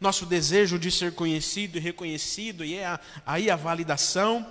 nosso 0.00 0.26
desejo 0.26 0.78
de 0.78 0.90
ser 0.90 1.14
conhecido 1.14 1.78
e 1.78 1.80
reconhecido, 1.80 2.64
e 2.64 2.74
é 2.74 2.86
a, 2.86 3.00
aí 3.26 3.50
a 3.50 3.56
validação 3.56 4.46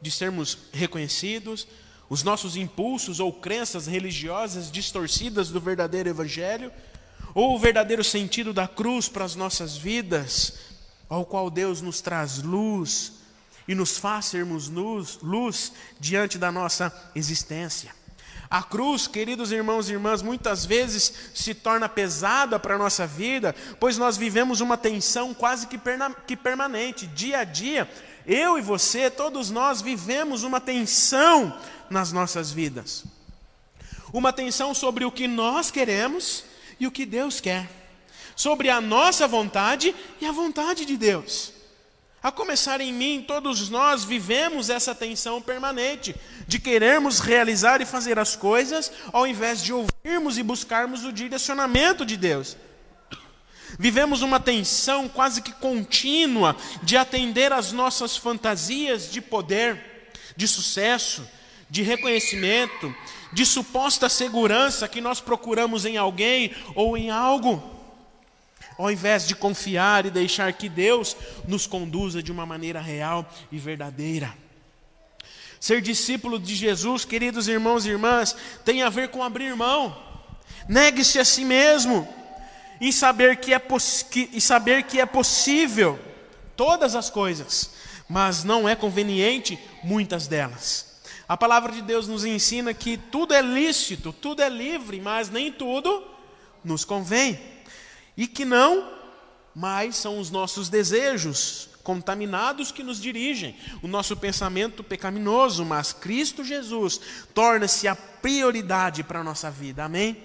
de 0.00 0.10
sermos 0.10 0.58
reconhecidos, 0.72 1.66
os 2.08 2.22
nossos 2.22 2.56
impulsos 2.56 3.18
ou 3.18 3.32
crenças 3.32 3.86
religiosas 3.86 4.70
distorcidas 4.70 5.48
do 5.48 5.60
verdadeiro 5.60 6.08
Evangelho, 6.08 6.70
ou 7.34 7.54
o 7.54 7.58
verdadeiro 7.58 8.04
sentido 8.04 8.52
da 8.52 8.68
cruz 8.68 9.08
para 9.08 9.24
as 9.24 9.34
nossas 9.34 9.76
vidas, 9.76 10.54
ao 11.08 11.24
qual 11.24 11.50
Deus 11.50 11.80
nos 11.80 12.00
traz 12.00 12.42
luz 12.42 13.12
e 13.66 13.74
nos 13.74 13.98
faz 13.98 14.26
sermos 14.26 14.68
luz, 14.68 15.18
luz 15.22 15.72
diante 15.98 16.38
da 16.38 16.52
nossa 16.52 16.92
existência. 17.14 17.95
A 18.48 18.62
cruz, 18.62 19.06
queridos 19.06 19.50
irmãos 19.50 19.88
e 19.88 19.92
irmãs, 19.92 20.22
muitas 20.22 20.64
vezes 20.64 21.12
se 21.34 21.52
torna 21.52 21.88
pesada 21.88 22.58
para 22.58 22.76
a 22.76 22.78
nossa 22.78 23.06
vida, 23.06 23.54
pois 23.80 23.98
nós 23.98 24.16
vivemos 24.16 24.60
uma 24.60 24.76
tensão 24.76 25.34
quase 25.34 25.66
que, 25.66 25.78
que 26.26 26.36
permanente, 26.36 27.06
dia 27.06 27.38
a 27.38 27.44
dia. 27.44 27.90
Eu 28.24 28.58
e 28.58 28.62
você, 28.62 29.10
todos 29.10 29.50
nós 29.50 29.82
vivemos 29.82 30.44
uma 30.44 30.60
tensão 30.60 31.58
nas 31.90 32.12
nossas 32.12 32.52
vidas. 32.52 33.04
Uma 34.12 34.32
tensão 34.32 34.72
sobre 34.74 35.04
o 35.04 35.10
que 35.10 35.26
nós 35.26 35.70
queremos 35.70 36.44
e 36.78 36.86
o 36.86 36.92
que 36.92 37.04
Deus 37.04 37.40
quer, 37.40 37.68
sobre 38.36 38.70
a 38.70 38.80
nossa 38.80 39.26
vontade 39.26 39.94
e 40.20 40.26
a 40.26 40.32
vontade 40.32 40.84
de 40.84 40.96
Deus. 40.96 41.55
A 42.26 42.32
começar 42.32 42.80
em 42.80 42.92
mim, 42.92 43.24
todos 43.24 43.68
nós 43.68 44.02
vivemos 44.02 44.68
essa 44.68 44.92
tensão 44.92 45.40
permanente 45.40 46.12
de 46.48 46.58
querermos 46.58 47.20
realizar 47.20 47.80
e 47.80 47.86
fazer 47.86 48.18
as 48.18 48.34
coisas 48.34 48.90
ao 49.12 49.28
invés 49.28 49.62
de 49.62 49.72
ouvirmos 49.72 50.36
e 50.36 50.42
buscarmos 50.42 51.04
o 51.04 51.12
direcionamento 51.12 52.04
de 52.04 52.16
Deus. 52.16 52.56
Vivemos 53.78 54.22
uma 54.22 54.40
tensão 54.40 55.08
quase 55.08 55.40
que 55.40 55.52
contínua 55.52 56.56
de 56.82 56.96
atender 56.96 57.52
às 57.52 57.70
nossas 57.70 58.16
fantasias 58.16 59.08
de 59.08 59.20
poder, 59.20 60.10
de 60.36 60.48
sucesso, 60.48 61.24
de 61.70 61.82
reconhecimento, 61.82 62.92
de 63.32 63.46
suposta 63.46 64.08
segurança 64.08 64.88
que 64.88 65.00
nós 65.00 65.20
procuramos 65.20 65.84
em 65.84 65.96
alguém 65.96 66.52
ou 66.74 66.96
em 66.96 67.08
algo 67.08 67.75
ao 68.78 68.90
invés 68.90 69.26
de 69.26 69.34
confiar 69.34 70.06
e 70.06 70.10
deixar 70.10 70.52
que 70.52 70.68
Deus 70.68 71.16
nos 71.46 71.66
conduza 71.66 72.22
de 72.22 72.30
uma 72.30 72.44
maneira 72.44 72.80
real 72.80 73.28
e 73.50 73.58
verdadeira. 73.58 74.34
Ser 75.58 75.80
discípulo 75.80 76.38
de 76.38 76.54
Jesus, 76.54 77.04
queridos 77.04 77.48
irmãos 77.48 77.86
e 77.86 77.90
irmãs, 77.90 78.36
tem 78.64 78.82
a 78.82 78.90
ver 78.90 79.08
com 79.08 79.22
abrir 79.22 79.56
mão. 79.56 79.96
Negue-se 80.68 81.18
a 81.18 81.24
si 81.24 81.44
mesmo 81.44 82.06
e 82.80 82.92
saber 82.92 83.36
que 83.36 83.54
é, 83.54 83.58
que, 84.10 84.30
e 84.32 84.40
saber 84.40 84.82
que 84.82 85.00
é 85.00 85.06
possível 85.06 85.98
todas 86.54 86.94
as 86.94 87.08
coisas, 87.08 87.70
mas 88.08 88.44
não 88.44 88.68
é 88.68 88.76
conveniente 88.76 89.58
muitas 89.82 90.26
delas. 90.26 91.00
A 91.28 91.36
palavra 91.36 91.72
de 91.72 91.82
Deus 91.82 92.06
nos 92.06 92.24
ensina 92.24 92.74
que 92.74 92.96
tudo 92.96 93.32
é 93.32 93.40
lícito, 93.40 94.12
tudo 94.12 94.42
é 94.42 94.48
livre, 94.48 95.00
mas 95.00 95.30
nem 95.30 95.50
tudo 95.50 96.04
nos 96.62 96.84
convém 96.84 97.55
e 98.16 98.26
que 98.26 98.44
não 98.44 98.92
mais 99.54 99.96
são 99.96 100.18
os 100.18 100.30
nossos 100.30 100.68
desejos 100.68 101.68
contaminados 101.82 102.72
que 102.72 102.82
nos 102.82 103.00
dirigem, 103.00 103.54
o 103.80 103.86
nosso 103.86 104.16
pensamento 104.16 104.82
pecaminoso, 104.82 105.64
mas 105.64 105.92
Cristo 105.92 106.42
Jesus 106.42 107.00
torna-se 107.32 107.86
a 107.86 107.94
prioridade 107.94 109.04
para 109.04 109.20
a 109.20 109.24
nossa 109.24 109.50
vida, 109.50 109.84
amém? 109.84 110.16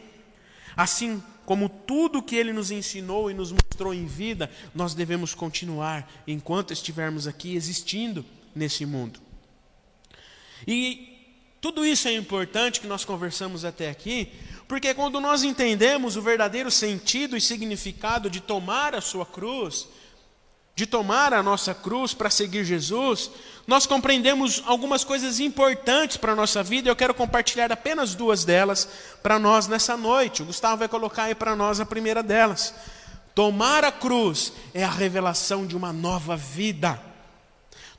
Assim 0.76 1.22
como 1.46 1.70
tudo 1.70 2.24
que 2.24 2.36
Ele 2.36 2.52
nos 2.52 2.72
ensinou 2.72 3.30
e 3.30 3.34
nos 3.34 3.52
mostrou 3.52 3.94
em 3.94 4.06
vida, 4.06 4.50
nós 4.74 4.96
devemos 4.96 5.36
continuar 5.36 6.12
enquanto 6.26 6.74
estivermos 6.74 7.28
aqui 7.28 7.56
existindo 7.56 8.26
nesse 8.56 8.86
mundo. 8.86 9.20
E 10.66 11.12
tudo 11.62 11.86
isso 11.86 12.08
é 12.08 12.14
importante 12.14 12.82
que 12.82 12.88
nós 12.88 13.06
conversamos 13.06 13.64
até 13.64 13.90
aqui, 13.90 14.32
porque 14.72 14.94
quando 14.94 15.20
nós 15.20 15.44
entendemos 15.44 16.16
o 16.16 16.22
verdadeiro 16.22 16.72
sentido 16.72 17.36
e 17.36 17.42
significado 17.42 18.30
de 18.30 18.40
tomar 18.40 18.96
a 18.96 19.02
sua 19.02 19.26
cruz, 19.26 19.86
de 20.74 20.86
tomar 20.86 21.34
a 21.34 21.44
nossa 21.44 21.74
cruz 21.74 22.14
para 22.14 22.30
seguir 22.30 22.64
Jesus, 22.64 23.32
nós 23.68 23.86
compreendemos 23.86 24.64
algumas 24.66 25.04
coisas 25.04 25.42
importantes 25.42 26.16
para 26.16 26.32
a 26.32 26.36
nossa 26.38 26.64
vida. 26.64 26.88
Eu 26.88 26.96
quero 26.96 27.14
compartilhar 27.14 27.70
apenas 27.70 28.16
duas 28.16 28.46
delas 28.46 28.88
para 29.22 29.38
nós 29.38 29.68
nessa 29.68 29.98
noite. 29.98 30.42
O 30.42 30.46
Gustavo 30.46 30.78
vai 30.78 30.88
colocar 30.88 31.24
aí 31.24 31.36
para 31.36 31.54
nós 31.54 31.82
a 31.82 31.86
primeira 31.86 32.24
delas. 32.24 32.74
Tomar 33.36 33.84
a 33.84 33.92
cruz 33.92 34.54
é 34.74 34.86
a 34.86 34.90
revelação 34.90 35.68
de 35.68 35.76
uma 35.76 35.92
nova 35.92 36.38
vida. 36.38 36.98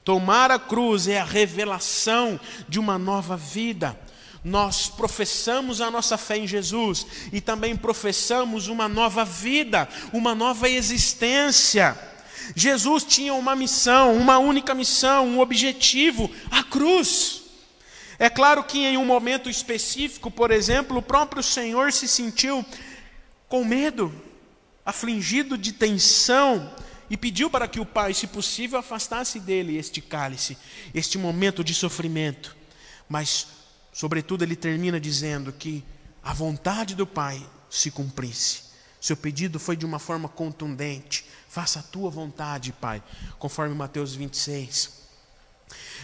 Tomar 0.02 0.50
a 0.50 0.59
cruz 0.59 1.07
é 1.07 1.21
a 1.21 1.25
revelação 1.25 2.41
de 2.67 2.81
uma 2.81 2.99
nova 2.99 3.37
vida 3.37 3.95
nós 4.44 4.88
professamos 4.88 5.80
a 5.80 5.90
nossa 5.90 6.18
fé 6.18 6.37
em 6.37 6.46
Jesus 6.46 7.06
e 7.32 7.40
também 7.40 7.76
professamos 7.76 8.66
uma 8.66 8.88
nova 8.88 9.25
vida, 9.25 9.88
uma 10.12 10.34
nova 10.34 10.68
existência. 10.68 11.96
Jesus 12.56 13.04
tinha 13.04 13.34
uma 13.34 13.54
missão, 13.54 14.16
uma 14.16 14.38
única 14.38 14.75
missão, 14.75 15.28
um 15.28 15.40
objetivo, 15.40 16.28
a 16.50 16.64
cruz. 16.64 17.42
É 18.18 18.28
claro 18.28 18.64
que 18.64 18.78
em 18.78 18.96
um 18.96 19.04
momento 19.04 19.49
específico, 19.49 20.30
por 20.30 20.50
exemplo, 20.50 20.99
o 20.99 21.02
próprio 21.02 21.42
Senhor 21.42 21.92
se 21.92 22.08
sentiu 22.08 22.64
com 23.49 23.64
medo, 23.64 24.12
afligido 24.84 25.56
de 25.56 25.72
tensão 25.72 26.72
e 27.08 27.16
pediu 27.16 27.49
para 27.50 27.68
que 27.68 27.78
o 27.78 27.87
Pai, 27.87 28.12
se 28.14 28.26
possível, 28.26 28.78
afastasse 28.78 29.38
dele 29.38 29.76
este 29.76 30.00
cálice, 30.00 30.56
este 30.94 31.16
momento 31.16 31.62
de 31.62 31.75
sofrimento. 31.75 32.56
Mas, 33.08 33.46
sobretudo, 33.92 34.42
ele 34.42 34.56
termina 34.56 34.99
dizendo 34.99 35.52
que 35.52 35.84
a 36.22 36.32
vontade 36.32 36.94
do 36.94 37.06
Pai 37.06 37.44
se 37.68 37.90
cumprisse. 37.90 38.72
Seu 39.00 39.16
pedido 39.16 39.58
foi 39.58 39.76
de 39.76 39.84
uma 39.84 39.99
forma 39.99 40.28
contundente. 40.28 41.25
Faça 41.49 41.80
a 41.80 41.82
tua 41.82 42.08
vontade, 42.08 42.72
Pai, 42.72 43.02
conforme 43.38 43.75
Mateus 43.75 44.14
26. 44.14 45.01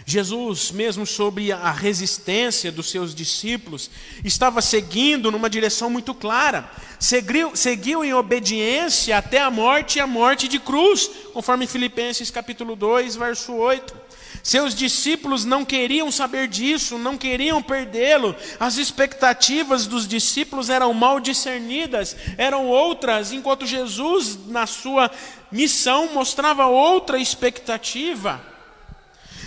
Jesus, 0.05 0.71
mesmo 0.71 1.05
sob 1.05 1.51
a 1.51 1.71
resistência 1.71 2.71
dos 2.71 2.89
seus 2.89 3.13
discípulos, 3.13 3.91
estava 4.23 4.61
seguindo 4.61 5.31
numa 5.31 5.49
direção 5.49 5.89
muito 5.89 6.13
clara. 6.13 6.69
Seguiu, 6.99 7.55
seguiu 7.55 8.03
em 8.03 8.13
obediência 8.13 9.17
até 9.17 9.39
a 9.39 9.51
morte 9.51 9.97
e 9.97 10.01
a 10.01 10.07
morte 10.07 10.47
de 10.47 10.59
cruz, 10.59 11.09
conforme 11.33 11.67
Filipenses 11.67 12.31
capítulo 12.31 12.75
2, 12.75 13.15
verso 13.15 13.53
8. 13.53 14.09
Seus 14.41 14.73
discípulos 14.73 15.45
não 15.45 15.65
queriam 15.65 16.11
saber 16.11 16.47
disso, 16.47 16.97
não 16.97 17.17
queriam 17.17 17.61
perdê-lo. 17.61 18.35
As 18.59 18.77
expectativas 18.77 19.85
dos 19.85 20.07
discípulos 20.07 20.69
eram 20.69 20.93
mal 20.93 21.19
discernidas, 21.19 22.15
eram 22.37 22.65
outras, 22.67 23.31
enquanto 23.31 23.65
Jesus, 23.65 24.39
na 24.47 24.65
sua 24.65 25.11
missão, 25.51 26.13
mostrava 26.13 26.65
outra 26.67 27.19
expectativa. 27.19 28.48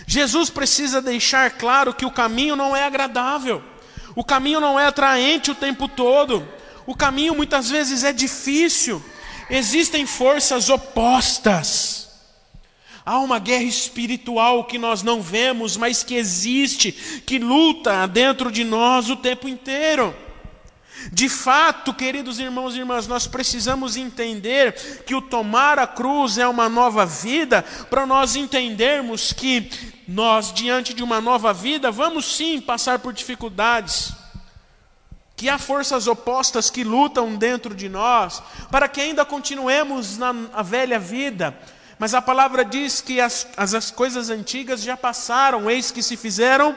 Jesus 0.07 0.51
precisa 0.51 1.01
deixar 1.01 1.51
claro 1.53 1.95
que 1.95 2.05
o 2.05 2.11
caminho 2.11 2.57
não 2.57 2.75
é 2.75 2.85
agradável, 2.85 3.63
o 4.15 4.25
caminho 4.25 4.61
não 4.61 4.79
é 4.79 4.87
atraente 4.87 5.51
o 5.51 5.55
tempo 5.55 5.89
todo, 5.89 6.47
o 6.87 6.95
caminho 6.95 7.35
muitas 7.35 7.71
vezes 7.71 8.05
é 8.05 8.13
difícil, 8.13 9.03
existem 9.49 10.07
forças 10.07 10.69
opostas. 10.69 12.03
Há 13.05 13.19
uma 13.19 13.41
guerra 13.41 13.65
espiritual 13.65 14.65
que 14.65 14.79
nós 14.79 15.03
não 15.03 15.21
vemos, 15.21 15.77
mas 15.77 16.05
que 16.05 16.15
existe, 16.15 16.93
que 17.27 17.39
luta 17.39 18.07
dentro 18.07 18.51
de 18.51 18.63
nós 18.63 19.11
o 19.11 19.17
tempo 19.17 19.49
inteiro. 19.49 20.15
De 21.11 21.29
fato, 21.29 21.93
queridos 21.93 22.39
irmãos 22.39 22.75
e 22.75 22.79
irmãs, 22.79 23.07
nós 23.07 23.27
precisamos 23.27 23.97
entender 23.97 25.03
que 25.05 25.15
o 25.15 25.23
tomar 25.23 25.79
a 25.79 25.87
cruz 25.87 26.39
é 26.39 26.47
uma 26.47 26.69
nova 26.69 27.05
vida, 27.05 27.63
para 27.91 28.07
nós 28.07 28.37
entendermos 28.37 29.33
que 29.33 29.71
nós, 30.07 30.53
diante 30.53 30.95
de 30.95 31.03
uma 31.03 31.21
nova 31.21 31.53
vida, 31.53 31.91
vamos 31.91 32.37
sim 32.37 32.61
passar 32.61 32.99
por 32.99 33.13
dificuldades, 33.13 34.13
que 35.35 35.49
há 35.49 35.59
forças 35.59 36.07
opostas 36.07 36.71
que 36.71 36.85
lutam 36.85 37.35
dentro 37.35 37.75
de 37.75 37.89
nós, 37.89 38.43
para 38.71 38.87
que 38.87 39.01
ainda 39.01 39.25
continuemos 39.25 40.19
na 40.19 40.33
velha 40.63 40.99
vida, 40.99 41.57
mas 41.99 42.15
a 42.15 42.23
palavra 42.23 42.65
diz 42.65 43.01
que 43.01 43.21
as, 43.21 43.47
as, 43.57 43.75
as 43.75 43.91
coisas 43.91 44.31
antigas 44.31 44.83
já 44.83 44.97
passaram, 44.97 45.71
eis 45.71 45.91
que 45.91 46.03
se 46.03 46.17
fizeram 46.17 46.77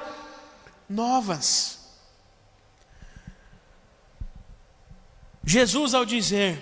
novas. 0.89 1.75
Jesus, 5.46 5.94
ao 5.94 6.06
dizer, 6.06 6.60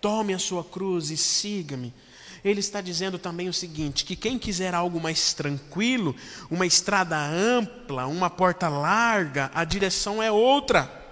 tome 0.00 0.34
a 0.34 0.38
sua 0.38 0.64
cruz 0.64 1.10
e 1.10 1.16
siga-me, 1.16 1.94
ele 2.44 2.60
está 2.60 2.80
dizendo 2.80 3.18
também 3.18 3.48
o 3.48 3.52
seguinte: 3.52 4.04
que 4.04 4.16
quem 4.16 4.38
quiser 4.38 4.74
algo 4.74 5.00
mais 5.00 5.32
tranquilo, 5.32 6.14
uma 6.50 6.66
estrada 6.66 7.16
ampla, 7.16 8.06
uma 8.06 8.28
porta 8.28 8.68
larga, 8.68 9.50
a 9.54 9.64
direção 9.64 10.22
é 10.22 10.30
outra. 10.30 11.04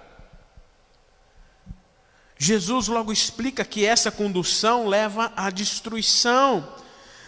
Jesus 2.37 2.87
logo 2.87 3.13
explica 3.13 3.63
que 3.63 3.85
essa 3.85 4.11
condução 4.11 4.87
leva 4.87 5.31
à 5.37 5.49
destruição, 5.49 6.67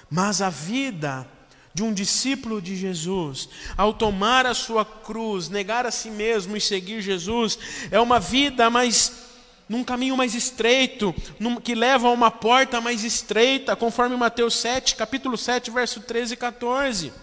mas 0.09 0.41
a 0.41 0.49
vida 0.49 1.25
de 1.73 1.83
um 1.83 1.93
discípulo 1.93 2.61
de 2.61 2.75
Jesus, 2.75 3.47
ao 3.77 3.93
tomar 3.93 4.45
a 4.45 4.53
sua 4.53 4.83
cruz, 4.83 5.47
negar 5.47 5.85
a 5.85 5.91
si 5.91 6.09
mesmo 6.09 6.57
e 6.57 6.61
seguir 6.61 7.01
Jesus, 7.01 7.57
é 7.89 7.99
uma 7.99 8.19
vida 8.19 8.69
mais 8.69 9.26
num 9.67 9.83
caminho 9.83 10.15
mais 10.15 10.33
estreito, 10.33 11.13
num, 11.39 11.57
que 11.57 11.75
leva 11.75 12.07
a 12.07 12.11
uma 12.11 12.31
porta 12.31 12.79
mais 12.79 13.03
estreita, 13.03 13.75
conforme 13.75 14.15
Mateus 14.15 14.55
7, 14.55 14.95
capítulo 14.95 15.37
7, 15.37 15.71
verso 15.71 16.01
13 16.01 16.33
e 16.33 16.37
14. 16.37 17.13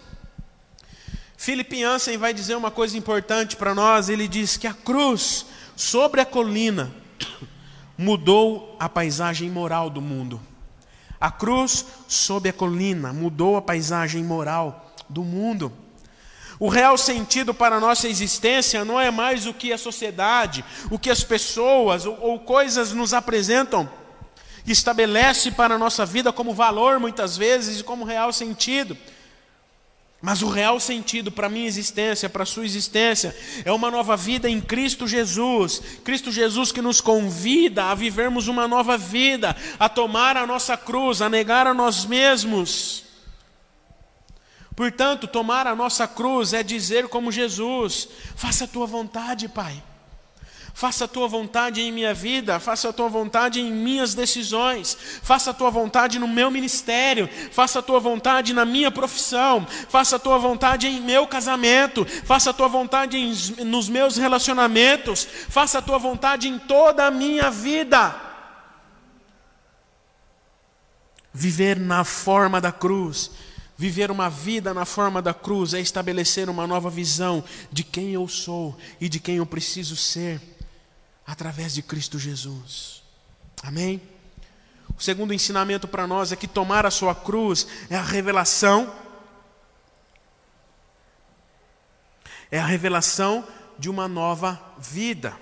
Philip 1.37 1.79
Jansen 1.79 2.17
vai 2.17 2.33
dizer 2.33 2.55
uma 2.55 2.71
coisa 2.71 2.97
importante 2.97 3.55
para 3.55 3.73
nós, 3.73 4.09
ele 4.09 4.27
diz 4.27 4.57
que 4.57 4.67
a 4.67 4.73
cruz 4.73 5.45
sobre 5.75 6.21
a 6.21 6.25
colina 6.25 6.93
mudou 7.97 8.75
a 8.79 8.87
paisagem 8.87 9.49
moral 9.49 9.89
do 9.89 10.01
mundo. 10.01 10.39
A 11.19 11.31
cruz 11.31 11.85
sobre 12.07 12.49
a 12.49 12.53
colina 12.53 13.11
mudou 13.11 13.57
a 13.57 13.61
paisagem 13.61 14.23
moral 14.23 14.93
do 15.09 15.23
mundo. 15.23 15.71
O 16.59 16.69
real 16.69 16.97
sentido 16.97 17.53
para 17.53 17.75
a 17.75 17.79
nossa 17.79 18.07
existência 18.07 18.85
não 18.85 18.99
é 18.99 19.11
mais 19.11 19.45
o 19.45 19.53
que 19.53 19.73
a 19.73 19.77
sociedade, 19.77 20.63
o 20.89 20.97
que 20.97 21.09
as 21.09 21.23
pessoas 21.23 22.05
ou, 22.05 22.17
ou 22.21 22.39
coisas 22.39 22.93
nos 22.93 23.13
apresentam, 23.13 23.89
estabelece 24.65 25.51
para 25.51 25.75
a 25.75 25.77
nossa 25.77 26.05
vida 26.05 26.31
como 26.31 26.53
valor 26.53 26.99
muitas 26.99 27.35
vezes 27.37 27.79
e 27.79 27.83
como 27.83 28.05
real 28.05 28.31
sentido. 28.31 28.97
Mas 30.21 30.41
o 30.41 30.49
real 30.49 30.79
sentido 30.79 31.29
para 31.31 31.47
a 31.47 31.49
minha 31.49 31.67
existência, 31.67 32.29
para 32.29 32.43
a 32.43 32.47
sua 32.47 32.65
existência, 32.65 33.35
é 33.63 33.71
uma 33.71 33.91
nova 33.91 34.17
vida 34.17 34.49
em 34.49 34.59
Cristo 34.59 35.07
Jesus. 35.07 35.81
Cristo 36.03 36.31
Jesus 36.31 36.71
que 36.71 36.81
nos 36.81 36.99
convida 36.99 37.85
a 37.85 37.95
vivermos 37.95 38.47
uma 38.47 38.67
nova 38.67 38.97
vida, 38.97 39.55
a 39.77 39.87
tomar 39.87 40.35
a 40.35 40.47
nossa 40.47 40.75
cruz, 40.75 41.21
a 41.21 41.29
negar 41.29 41.67
a 41.67 41.73
nós 41.73 42.05
mesmos 42.05 43.04
Portanto, 44.75 45.25
tomar 45.25 45.65
a 45.65 45.75
nossa 45.75 46.07
cruz 46.07 46.53
é 46.53 46.61
dizer 46.61 47.07
como 47.07 47.31
Jesus: 47.31 48.09
faça 48.35 48.65
a 48.65 48.67
tua 48.67 48.85
vontade, 48.85 49.47
Pai. 49.47 49.81
Faça 50.73 51.05
a 51.05 51.07
tua 51.07 51.25
vontade 51.25 51.79
em 51.79 51.89
minha 51.89 52.13
vida, 52.13 52.59
faça 52.59 52.89
a 52.89 52.93
tua 52.93 53.07
vontade 53.07 53.61
em 53.61 53.71
minhas 53.71 54.13
decisões, 54.13 54.97
faça 55.23 55.51
a 55.51 55.53
tua 55.53 55.69
vontade 55.69 56.19
no 56.19 56.27
meu 56.27 56.51
ministério, 56.51 57.29
faça 57.53 57.79
a 57.79 57.81
tua 57.81 57.97
vontade 57.97 58.53
na 58.53 58.65
minha 58.65 58.91
profissão, 58.91 59.65
faça 59.65 60.17
a 60.17 60.19
tua 60.19 60.37
vontade 60.37 60.85
em 60.85 60.99
meu 60.99 61.25
casamento, 61.27 62.03
faça 62.25 62.49
a 62.49 62.53
tua 62.53 62.67
vontade 62.67 63.15
em, 63.15 63.63
nos 63.63 63.87
meus 63.87 64.17
relacionamentos, 64.17 65.25
faça 65.47 65.77
a 65.77 65.81
tua 65.81 65.97
vontade 65.97 66.49
em 66.49 66.59
toda 66.59 67.05
a 67.05 67.11
minha 67.11 67.49
vida. 67.49 68.13
Viver 71.33 71.79
na 71.79 72.03
forma 72.03 72.59
da 72.59 72.73
cruz 72.73 73.31
Viver 73.77 74.09
uma 74.09 74.29
vida 74.29 74.73
na 74.73 74.85
forma 74.85 75.21
da 75.21 75.33
cruz 75.33 75.73
é 75.73 75.79
estabelecer 75.79 76.49
uma 76.49 76.65
nova 76.65 76.89
visão 76.89 77.43
de 77.71 77.83
quem 77.83 78.11
eu 78.11 78.27
sou 78.27 78.77
e 79.01 79.09
de 79.09 79.19
quem 79.19 79.37
eu 79.37 79.45
preciso 79.45 79.97
ser 79.97 80.41
através 81.27 81.73
de 81.73 81.81
Cristo 81.81 82.17
Jesus. 82.17 83.03
Amém? 83.61 84.01
O 84.97 85.01
segundo 85.01 85.33
ensinamento 85.33 85.87
para 85.87 86.07
nós 86.07 86.31
é 86.31 86.35
que 86.37 86.47
tomar 86.47 86.85
a 86.85 86.91
sua 86.91 87.13
cruz 87.13 87.67
é 87.89 87.95
a 87.95 88.01
revelação 88.01 88.93
é 92.51 92.59
a 92.59 92.65
revelação 92.65 93.45
de 93.77 93.89
uma 93.89 94.07
nova 94.07 94.61
vida. 94.77 95.35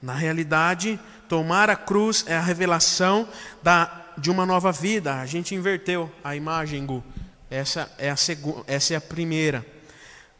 Na 0.00 0.14
realidade, 0.14 0.98
tomar 1.28 1.68
a 1.68 1.76
cruz 1.76 2.24
é 2.26 2.34
a 2.36 2.40
revelação 2.40 3.28
da 3.62 4.06
de 4.18 4.30
uma 4.30 4.46
nova 4.46 4.72
vida. 4.72 5.20
A 5.20 5.26
gente 5.26 5.54
inverteu 5.54 6.10
a 6.22 6.34
imagem, 6.36 6.84
Gu. 6.84 7.02
Essa 7.50 7.90
é 7.98 8.10
a, 8.10 8.16
segunda, 8.16 8.62
essa 8.66 8.94
é 8.94 8.96
a 8.96 9.00
primeira. 9.00 9.66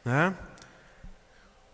Né? 0.04 0.34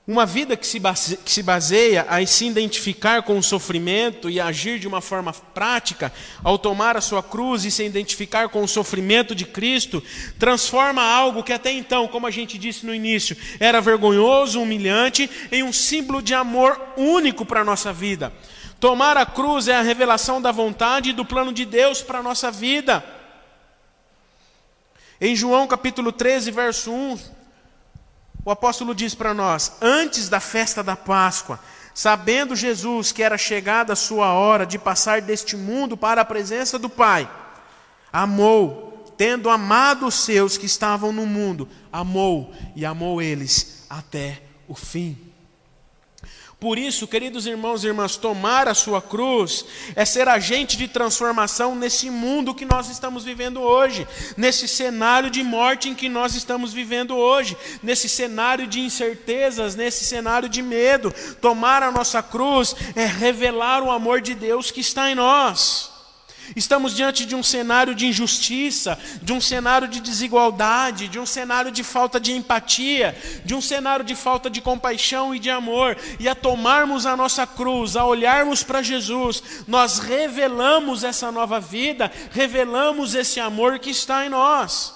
Uma 0.09 0.25
vida 0.25 0.57
que 0.57 0.65
se, 0.65 0.79
baseia, 0.79 1.19
que 1.25 1.31
se 1.33 1.43
baseia 1.43 2.07
a 2.09 2.25
se 2.25 2.47
identificar 2.47 3.23
com 3.23 3.37
o 3.37 3.43
sofrimento 3.43 4.31
e 4.31 4.41
agir 4.41 4.79
de 4.79 4.87
uma 4.87 5.01
forma 5.01 5.33
prática, 5.33 6.13
ao 6.45 6.57
tomar 6.57 6.97
a 6.97 7.01
sua 7.01 7.25
cruz 7.25 7.65
e 7.65 7.73
se 7.73 7.85
identificar 7.85 8.49
com 8.49 8.63
o 8.63 8.69
sofrimento 8.69 9.35
de 9.35 9.45
Cristo, 9.45 10.01
transforma 10.39 11.03
algo 11.03 11.43
que 11.43 11.53
até 11.53 11.73
então, 11.73 12.07
como 12.07 12.25
a 12.25 12.31
gente 12.31 12.57
disse 12.57 12.87
no 12.87 12.95
início, 12.95 13.37
era 13.59 13.81
vergonhoso, 13.81 14.63
humilhante, 14.63 15.29
em 15.51 15.65
um 15.65 15.73
símbolo 15.73 16.23
de 16.23 16.33
amor 16.33 16.81
único 16.97 17.45
para 17.45 17.63
a 17.63 17.65
nossa 17.65 17.93
vida. 17.93 18.33
Tomar 18.79 19.17
a 19.17 19.25
cruz 19.25 19.69
é 19.69 19.77
a 19.77 19.83
revelação 19.83 20.41
da 20.41 20.53
vontade 20.53 21.11
e 21.11 21.13
do 21.13 21.25
plano 21.25 21.53
de 21.53 21.65
Deus 21.65 22.03
para 22.03 22.19
a 22.19 22.23
nossa 22.23 22.51
vida. 22.51 23.05
Em 25.19 25.35
João 25.35 25.67
capítulo 25.67 26.13
13, 26.13 26.51
verso 26.51 26.93
1, 26.93 27.19
o 28.45 28.51
apóstolo 28.51 28.95
diz 28.95 29.15
para 29.15 29.33
nós: 29.33 29.73
Antes 29.81 30.29
da 30.29 30.41
festa 30.41 30.83
da 30.83 30.95
Páscoa, 30.95 31.59
sabendo 31.95 32.55
Jesus 32.55 33.13
que 33.13 33.23
era 33.23 33.39
chegada 33.39 33.95
a 33.95 33.97
sua 33.97 34.35
hora 34.35 34.67
de 34.67 34.79
passar 34.79 35.23
deste 35.23 35.57
mundo 35.57 35.97
para 35.97 36.21
a 36.21 36.25
presença 36.27 36.79
do 36.79 36.91
Pai, 36.91 37.29
amou, 38.13 39.15
tendo 39.17 39.49
amado 39.49 40.07
os 40.07 40.15
seus 40.17 40.59
que 40.59 40.67
estavam 40.67 41.13
no 41.13 41.25
mundo, 41.25 41.67
amou 41.91 42.53
e 42.75 42.85
amou 42.85 43.23
eles 43.23 43.87
até 43.89 44.43
o 44.69 44.75
fim. 44.75 45.17
Por 46.59 46.79
isso, 46.79 47.07
queridos 47.07 47.47
irmãos 47.47 47.85
e 47.85 47.89
irmãs, 47.89 48.17
tomar 48.17 48.67
a 48.67 48.73
sua 48.73 49.03
cruz 49.03 49.67
é 49.95 50.07
ser 50.07 50.27
agente 50.27 50.79
de 50.79 50.89
transformação 50.89 51.75
nesse 51.75 52.09
mundo 52.09 52.55
que 52.55 52.65
nós 52.65 52.89
estamos 52.89 53.25
vivendo 53.25 53.61
hoje, 53.61 54.09
nesse 54.39 54.67
cenário 54.67 55.29
de 55.29 55.43
morte 55.43 55.91
em 55.91 55.95
que 55.95 56.09
nós 56.09 56.35
estamos 56.35 56.73
vivendo 56.73 57.15
hoje, 57.15 57.55
nesse 57.83 58.09
cenário 58.09 58.67
de 58.67 58.81
incertezas, 58.81 59.77
nesse 59.77 60.07
cenário 60.07 60.49
de 60.49 60.63
medo. 60.63 61.13
Tomar 61.43 61.83
a 61.83 61.93
nossa 61.93 62.23
cruz 62.23 62.75
é 62.95 63.05
revelar 63.05 63.83
o 63.83 63.91
amor 63.91 64.23
de 64.23 64.35
Deus 64.35 64.71
que 64.71 64.81
está 64.81 65.11
em 65.11 65.15
nós. 65.15 65.96
Estamos 66.55 66.95
diante 66.95 67.25
de 67.27 67.35
um 67.35 67.43
cenário 67.43 67.95
de 67.95 68.07
injustiça, 68.07 68.99
de 69.23 69.33
um 69.33 69.41
cenário 69.41 69.89
de 69.89 70.01
desigualdade, 70.01 71.09
de 71.09 71.19
um 71.19 71.27
cenário 71.27 71.71
de 71.71 71.83
falta 71.83 72.21
de 72.21 72.33
empatia, 72.33 73.17
de 73.45 73.55
um 73.55 73.61
cenário 73.61 74.05
de 74.05 74.15
falta 74.15 74.49
de 74.49 74.61
compaixão 74.61 75.35
e 75.35 75.39
de 75.39 75.51
amor. 75.51 75.97
E 76.21 76.29
a 76.29 76.35
tomarmos 76.35 77.07
a 77.07 77.17
nossa 77.17 77.47
cruz, 77.47 77.97
a 77.97 78.05
olharmos 78.05 78.63
para 78.63 78.83
Jesus, 78.83 79.43
nós 79.67 79.99
revelamos 79.99 81.05
essa 81.05 81.33
nova 81.33 81.59
vida, 81.59 82.11
revelamos 82.31 83.15
esse 83.15 83.41
amor 83.41 83.79
que 83.79 83.91
está 83.91 84.25
em 84.25 84.29
nós. 84.29 84.96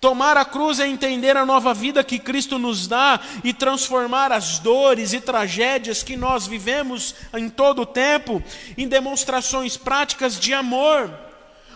Tomar 0.00 0.36
a 0.36 0.44
cruz 0.44 0.78
é 0.78 0.86
entender 0.86 1.36
a 1.36 1.46
nova 1.46 1.72
vida 1.72 2.04
que 2.04 2.18
Cristo 2.18 2.58
nos 2.58 2.86
dá 2.86 3.18
e 3.42 3.52
transformar 3.52 4.30
as 4.30 4.58
dores 4.58 5.12
e 5.12 5.20
tragédias 5.20 6.02
que 6.02 6.16
nós 6.16 6.46
vivemos 6.46 7.14
em 7.34 7.48
todo 7.48 7.82
o 7.82 7.86
tempo 7.86 8.42
em 8.76 8.86
demonstrações 8.86 9.76
práticas 9.76 10.38
de 10.38 10.52
amor, 10.52 11.10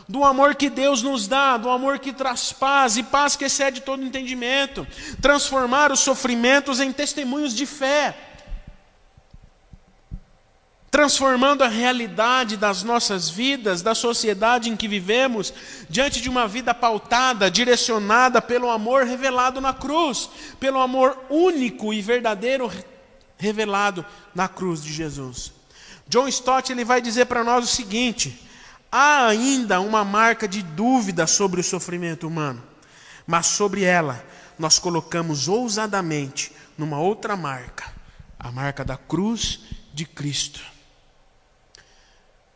do 0.07 0.23
amor 0.23 0.55
que 0.55 0.69
Deus 0.69 1.03
nos 1.03 1.27
dá, 1.27 1.57
do 1.57 1.71
amor 1.71 1.99
que 1.99 2.13
traz 2.13 2.53
paz 2.53 2.97
e 2.99 3.03
paz 3.03 3.37
que 3.37 3.45
excede 3.47 3.81
todo 3.81 4.05
entendimento. 4.05 4.87
Transformar 5.23 5.91
os 5.91 6.01
sofrimentos 6.01 6.79
em 6.79 6.93
testemunhos 6.93 7.55
de 7.55 7.65
fé 7.65 8.15
transformando 10.91 11.63
a 11.63 11.69
realidade 11.69 12.57
das 12.57 12.83
nossas 12.83 13.31
vidas, 13.31 13.81
da 13.81 13.95
sociedade 13.95 14.69
em 14.69 14.77
que 14.77 14.89
vivemos, 14.89 15.55
diante 15.89 16.21
de 16.21 16.29
uma 16.29 16.49
vida 16.49 16.75
pautada, 16.75 17.51
direcionada 17.51 18.43
pelo 18.43 18.69
amor 18.69 19.05
revelado 19.05 19.61
na 19.61 19.73
cruz, 19.73 20.29
pelo 20.59 20.81
amor 20.81 21.17
único 21.31 21.95
e 21.95 22.03
verdadeiro 22.03 22.71
revelado 23.39 24.05
na 24.35 24.49
cruz 24.49 24.83
de 24.83 24.93
Jesus. 24.93 25.53
John 26.09 26.27
Stott 26.27 26.73
ele 26.73 26.85
vai 26.85 27.01
dizer 27.01 27.27
para 27.27 27.45
nós 27.45 27.65
o 27.65 27.75
seguinte: 27.75 28.45
há 28.91 29.29
ainda 29.29 29.81
uma 29.81 30.05
marca 30.05 30.49
de 30.49 30.61
dúvida 30.61 31.25
sobre 31.25 31.61
o 31.61 31.65
sofrimento 31.65 32.27
humano, 32.27 32.61
mas 33.25 33.47
sobre 33.47 33.85
ela 33.85 34.25
nós 34.59 34.81
colocamos 34.81 35.47
ousadamente 35.47 36.53
numa 36.77 36.99
outra 36.99 37.37
marca, 37.37 37.95
a 38.37 38.51
marca 38.51 38.85
da 38.85 38.97
cruz 38.97 39.61
de 39.95 40.05
Cristo 40.05 40.61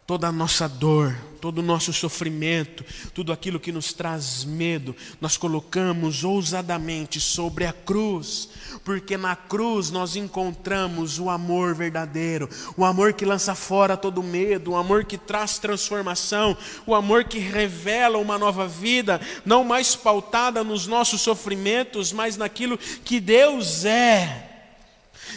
toda 0.06 0.28
a 0.28 0.32
nossa 0.32 0.68
dor, 0.68 1.16
todo 1.40 1.58
o 1.58 1.62
nosso 1.62 1.92
sofrimento, 1.92 2.84
tudo 3.14 3.32
aquilo 3.32 3.58
que 3.58 3.72
nos 3.72 3.92
traz 3.92 4.44
medo, 4.44 4.94
nós 5.20 5.36
colocamos 5.36 6.24
ousadamente 6.24 7.18
sobre 7.18 7.64
a 7.64 7.72
cruz, 7.72 8.50
porque 8.84 9.16
na 9.16 9.34
cruz 9.34 9.90
nós 9.90 10.14
encontramos 10.14 11.18
o 11.18 11.30
amor 11.30 11.74
verdadeiro, 11.74 12.48
o 12.76 12.84
amor 12.84 13.14
que 13.14 13.24
lança 13.24 13.54
fora 13.54 13.96
todo 13.96 14.22
medo, 14.22 14.72
o 14.72 14.76
amor 14.76 15.04
que 15.04 15.16
traz 15.16 15.58
transformação, 15.58 16.56
o 16.86 16.94
amor 16.94 17.24
que 17.24 17.38
revela 17.38 18.18
uma 18.18 18.38
nova 18.38 18.68
vida, 18.68 19.20
não 19.44 19.64
mais 19.64 19.96
pautada 19.96 20.62
nos 20.62 20.86
nossos 20.86 21.22
sofrimentos, 21.22 22.12
mas 22.12 22.36
naquilo 22.36 22.76
que 22.76 23.20
Deus 23.20 23.86
é 23.86 24.53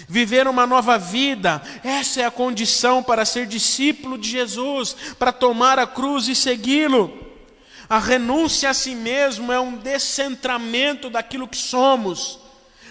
viver 0.08 0.48
uma 0.48 0.66
nova 0.66 0.98
vida. 0.98 1.62
Essa 1.84 2.22
é 2.22 2.26
a 2.26 2.32
condição 2.32 3.04
para 3.04 3.26
ser 3.26 3.46
discípulo 3.46 4.18
de 4.18 4.30
Jesus, 4.30 4.96
para 5.20 5.32
tomar 5.32 5.78
a 5.78 5.86
cruz 5.86 6.28
e 6.28 6.36
segui-lo. 6.36 7.26
A 7.90 8.00
renúncia 8.00 8.70
a 8.70 8.74
si 8.74 8.96
mesmo 8.96 9.52
é 9.52 9.60
um 9.60 9.78
descentramento 9.78 11.10
daquilo 11.10 11.48
que 11.48 11.58
somos 11.58 12.47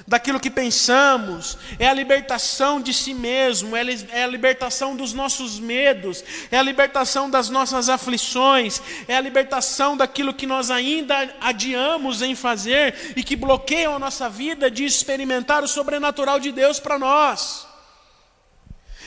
daquilo 0.06 0.38
que 0.38 0.50
pensamos, 0.50 1.58
é 1.78 1.88
a 1.88 1.94
libertação 1.94 2.80
de 2.80 2.94
si 2.94 3.12
mesmo, 3.12 3.76
é, 3.76 3.82
é 4.12 4.22
a 4.22 4.26
libertação 4.26 4.94
dos 4.94 5.12
nossos 5.12 5.58
medos, 5.58 6.22
é 6.50 6.58
a 6.58 6.62
libertação 6.62 7.28
das 7.28 7.50
nossas 7.50 7.88
aflições, 7.88 8.80
é 9.08 9.16
a 9.16 9.20
libertação 9.20 9.96
daquilo 9.96 10.32
que 10.32 10.46
nós 10.46 10.70
ainda 10.70 11.34
adiamos 11.40 12.22
em 12.22 12.34
fazer 12.34 13.14
e 13.16 13.24
que 13.24 13.34
bloqueiam 13.34 13.96
a 13.96 13.98
nossa 13.98 14.28
vida 14.28 14.70
de 14.70 14.84
experimentar 14.84 15.64
o 15.64 15.68
sobrenatural 15.68 16.38
de 16.38 16.52
Deus 16.52 16.78
para 16.78 16.98
nós. 16.98 17.65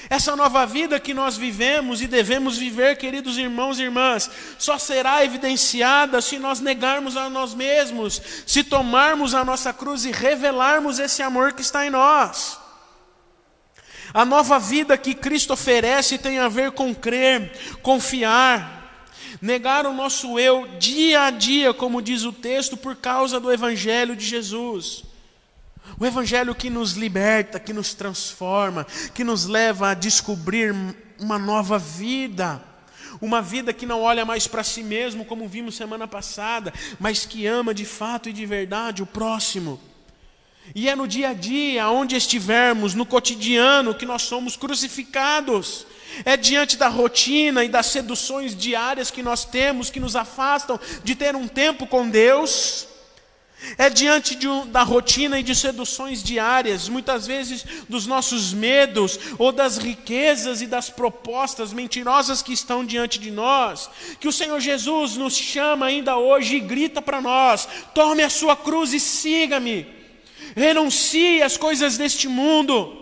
Essa 0.07 0.35
nova 0.35 0.65
vida 0.65 0.99
que 0.99 1.13
nós 1.13 1.35
vivemos 1.35 2.01
e 2.01 2.07
devemos 2.07 2.57
viver, 2.57 2.97
queridos 2.97 3.37
irmãos 3.37 3.79
e 3.79 3.83
irmãs, 3.83 4.29
só 4.57 4.77
será 4.77 5.23
evidenciada 5.25 6.21
se 6.21 6.37
nós 6.37 6.59
negarmos 6.59 7.17
a 7.17 7.29
nós 7.29 7.53
mesmos, 7.53 8.21
se 8.45 8.63
tomarmos 8.63 9.33
a 9.33 9.43
nossa 9.43 9.73
cruz 9.73 10.05
e 10.05 10.11
revelarmos 10.11 10.99
esse 10.99 11.21
amor 11.21 11.53
que 11.53 11.61
está 11.61 11.85
em 11.85 11.89
nós. 11.89 12.59
A 14.13 14.25
nova 14.25 14.57
vida 14.57 14.97
que 14.97 15.13
Cristo 15.13 15.53
oferece 15.53 16.17
tem 16.17 16.39
a 16.39 16.47
ver 16.47 16.71
com 16.71 16.93
crer, 16.95 17.51
confiar, 17.81 19.07
negar 19.41 19.85
o 19.85 19.93
nosso 19.93 20.39
eu 20.39 20.67
dia 20.79 21.23
a 21.23 21.29
dia, 21.29 21.73
como 21.73 22.01
diz 22.01 22.23
o 22.23 22.33
texto, 22.33 22.75
por 22.75 22.95
causa 22.95 23.39
do 23.39 23.51
Evangelho 23.51 24.15
de 24.15 24.25
Jesus. 24.25 25.08
O 25.97 26.05
Evangelho 26.05 26.53
que 26.53 26.69
nos 26.69 26.93
liberta, 26.93 27.59
que 27.59 27.73
nos 27.73 27.93
transforma, 27.93 28.85
que 29.13 29.23
nos 29.23 29.45
leva 29.45 29.89
a 29.89 29.93
descobrir 29.93 30.75
uma 31.19 31.39
nova 31.39 31.77
vida. 31.77 32.61
Uma 33.21 33.41
vida 33.41 33.73
que 33.73 33.85
não 33.85 34.01
olha 34.01 34.25
mais 34.25 34.47
para 34.47 34.63
si 34.63 34.83
mesmo, 34.83 35.25
como 35.25 35.47
vimos 35.47 35.75
semana 35.75 36.07
passada, 36.07 36.73
mas 36.99 37.25
que 37.25 37.45
ama 37.45 37.73
de 37.73 37.85
fato 37.85 38.29
e 38.29 38.33
de 38.33 38.45
verdade 38.45 39.01
o 39.01 39.05
próximo. 39.05 39.79
E 40.75 40.87
é 40.87 40.95
no 40.95 41.07
dia 41.07 41.29
a 41.29 41.33
dia, 41.33 41.89
onde 41.89 42.15
estivermos, 42.15 42.93
no 42.93 43.05
cotidiano, 43.05 43.95
que 43.95 44.05
nós 44.05 44.21
somos 44.21 44.55
crucificados. 44.55 45.85
É 46.23 46.37
diante 46.37 46.77
da 46.77 46.87
rotina 46.87 47.63
e 47.63 47.69
das 47.69 47.87
seduções 47.87 48.55
diárias 48.55 49.09
que 49.09 49.23
nós 49.23 49.45
temos, 49.45 49.89
que 49.89 49.99
nos 49.99 50.15
afastam 50.15 50.79
de 51.03 51.15
ter 51.15 51.35
um 51.35 51.47
tempo 51.47 51.87
com 51.87 52.09
Deus 52.09 52.88
é 53.79 53.89
diante 53.89 54.45
um, 54.45 54.67
da 54.67 54.83
rotina 54.83 55.39
e 55.39 55.43
de 55.43 55.55
seduções 55.55 56.21
diárias, 56.21 56.89
muitas 56.89 57.25
vezes 57.25 57.65
dos 57.87 58.05
nossos 58.05 58.51
medos 58.53 59.17
ou 59.37 59.53
das 59.53 59.77
riquezas 59.77 60.61
e 60.61 60.67
das 60.67 60.89
propostas 60.89 61.71
mentirosas 61.71 62.41
que 62.41 62.51
estão 62.51 62.83
diante 62.83 63.17
de 63.17 63.31
nós, 63.31 63.89
que 64.19 64.27
o 64.27 64.33
Senhor 64.33 64.59
Jesus 64.59 65.15
nos 65.15 65.33
chama 65.33 65.85
ainda 65.85 66.17
hoje 66.17 66.57
e 66.57 66.59
grita 66.59 67.01
para 67.01 67.21
nós: 67.21 67.69
tome 67.95 68.21
a 68.21 68.29
sua 68.29 68.53
cruz 68.53 68.91
e 68.91 68.99
siga-me, 68.99 69.87
renuncie 70.57 71.41
às 71.41 71.55
coisas 71.55 71.97
deste 71.97 72.27
mundo. 72.27 72.98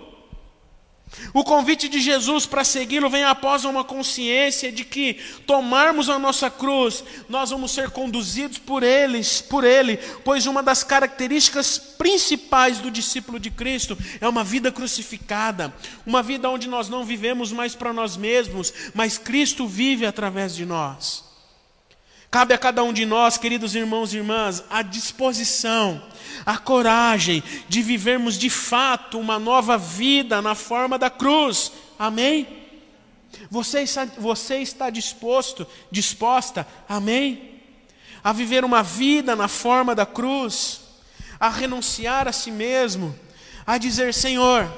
O 1.34 1.44
convite 1.44 1.88
de 1.88 2.00
Jesus 2.00 2.46
para 2.46 2.64
segui-lo 2.64 3.10
vem 3.10 3.24
após 3.24 3.64
uma 3.64 3.84
consciência 3.84 4.72
de 4.72 4.84
que 4.84 5.16
tomarmos 5.46 6.10
a 6.10 6.20
nossa 6.20 6.50
cruz, 6.50 7.04
nós 7.30 7.50
vamos 7.50 7.72
ser 7.72 7.90
conduzidos 7.92 8.58
por 8.58 8.84
eles, 8.84 9.42
por 9.42 9.64
ele, 9.64 9.98
pois 10.24 10.46
uma 10.46 10.62
das 10.62 10.84
características 10.84 11.78
principais 11.78 12.80
do 12.80 12.92
discípulo 12.92 13.40
de 13.40 13.50
Cristo 13.50 13.98
é 14.20 14.28
uma 14.28 14.44
vida 14.44 14.72
crucificada, 14.72 15.74
uma 16.06 16.22
vida 16.22 16.50
onde 16.50 16.68
nós 16.68 16.90
não 16.90 17.06
vivemos 17.06 17.52
mais 17.52 17.74
para 17.74 17.94
nós 17.94 18.18
mesmos, 18.18 18.74
mas 18.94 19.18
Cristo 19.18 19.68
vive 19.68 20.06
através 20.06 20.56
de 20.56 20.66
nós. 20.66 21.27
Cabe 22.30 22.54
a 22.54 22.58
cada 22.58 22.84
um 22.84 22.92
de 22.92 23.06
nós, 23.06 23.38
queridos 23.38 23.74
irmãos 23.74 24.14
e 24.14 24.18
irmãs, 24.18 24.64
a 24.70 24.82
disposição, 24.82 26.04
a 26.46 26.58
coragem 26.58 27.42
de 27.70 27.82
vivermos 27.82 28.38
de 28.38 28.50
fato 28.50 29.18
uma 29.18 29.40
nova 29.40 29.78
vida 29.78 30.42
na 30.42 30.54
forma 30.54 30.98
da 30.98 31.10
cruz. 31.10 31.72
Amém? 31.98 32.46
Você 33.50 33.82
está, 33.82 34.06
você 34.18 34.58
está 34.58 34.90
disposto, 34.90 35.66
disposta, 35.90 36.68
amém? 36.88 37.62
A 38.24 38.34
viver 38.34 38.66
uma 38.66 38.84
vida 38.84 39.36
na 39.36 39.48
forma 39.48 39.96
da 39.96 40.06
cruz, 40.06 40.82
a 41.40 41.50
renunciar 41.50 42.28
a 42.28 42.34
si 42.34 42.52
mesmo, 42.52 43.18
a 43.66 43.78
dizer: 43.78 44.14
Senhor, 44.14 44.70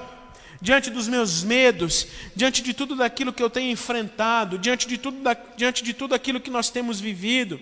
diante 0.62 0.89
dos 0.89 1.08
meus 1.08 1.43
medos, 1.43 2.08
diante 2.36 2.62
de 2.62 2.74
tudo 2.74 2.95
daquilo 2.95 3.32
que 3.32 3.41
eu 3.41 3.50
tenho 3.50 3.72
enfrentado, 3.72 4.58
diante 4.58 4.88
de 4.88 4.98
tudo, 4.98 5.22
da, 5.22 5.34
diante 5.56 5.84
de 5.84 5.93
tudo 5.93 6.13
aquilo 6.13 6.39
que 6.39 6.50
nós 6.50 6.69
temos 6.69 7.00
vivido. 7.00 7.60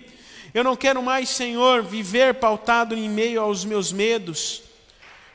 Eu 0.52 0.64
não 0.64 0.74
quero 0.74 1.02
mais, 1.02 1.28
Senhor, 1.28 1.82
viver 1.82 2.34
pautado 2.34 2.94
em 2.94 3.08
meio 3.08 3.40
aos 3.40 3.64
meus 3.64 3.92
medos. 3.92 4.62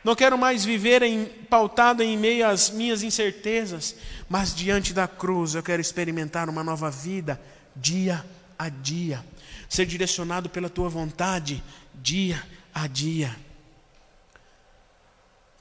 Não 0.04 0.15
quero 0.15 0.38
mais 0.38 0.65
viver 0.65 1.02
em, 1.02 1.26
pautado 1.49 2.04
em 2.04 2.17
meio 2.17 2.45
às 2.45 2.69
minhas 2.69 3.04
incertezas, 3.04 3.95
mas 4.28 4.54
diante 4.54 4.93
da 4.93 5.08
cruz 5.08 5.56
eu 5.56 5.63
quero 5.63 5.82
experimentar 5.82 6.49
uma 6.49 6.63
nova 6.63 6.91
vida 6.91 7.39
dia 7.76 8.23
a 8.60 8.69
dia, 8.69 9.23
ser 9.69 9.86
direcionado 9.86 10.49
pela 10.49 10.69
tua 10.69 10.89
vontade 10.89 11.63
dia 11.95 12.43
a 12.73 12.86
dia. 12.88 13.36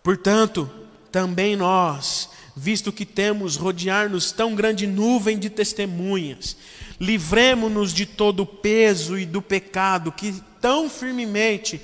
Portanto, 0.02 0.68
também 1.12 1.54
nós 1.54 2.30
visto 2.56 2.92
que 2.92 3.06
temos 3.06 3.56
rodear-nos 3.56 4.32
tão 4.32 4.54
grande 4.54 4.86
nuvem 4.86 5.38
de 5.38 5.48
testemunhas. 5.48 6.56
Livremo-nos 7.00 7.92
de 7.92 8.04
todo 8.06 8.40
o 8.40 8.46
peso 8.46 9.18
e 9.18 9.24
do 9.24 9.40
pecado 9.40 10.12
que 10.12 10.42
tão 10.60 10.88
firmemente 10.88 11.80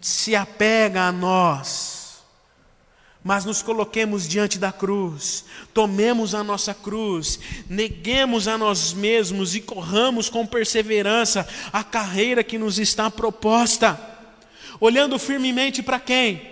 se 0.00 0.36
apega 0.36 1.02
a 1.02 1.12
nós 1.12 2.02
mas 3.24 3.44
nos 3.44 3.62
coloquemos 3.62 4.26
diante 4.26 4.58
da 4.58 4.72
cruz, 4.72 5.44
tomemos 5.72 6.34
a 6.34 6.42
nossa 6.42 6.74
cruz, 6.74 7.38
neguemos 7.68 8.48
a 8.48 8.58
nós 8.58 8.92
mesmos 8.92 9.54
e 9.54 9.60
corramos 9.60 10.28
com 10.28 10.44
perseverança 10.44 11.46
a 11.72 11.84
carreira 11.84 12.42
que 12.42 12.58
nos 12.58 12.80
está 12.80 13.08
proposta, 13.10 13.98
olhando 14.80 15.18
firmemente 15.20 15.82
para 15.82 16.00
quem? 16.00 16.50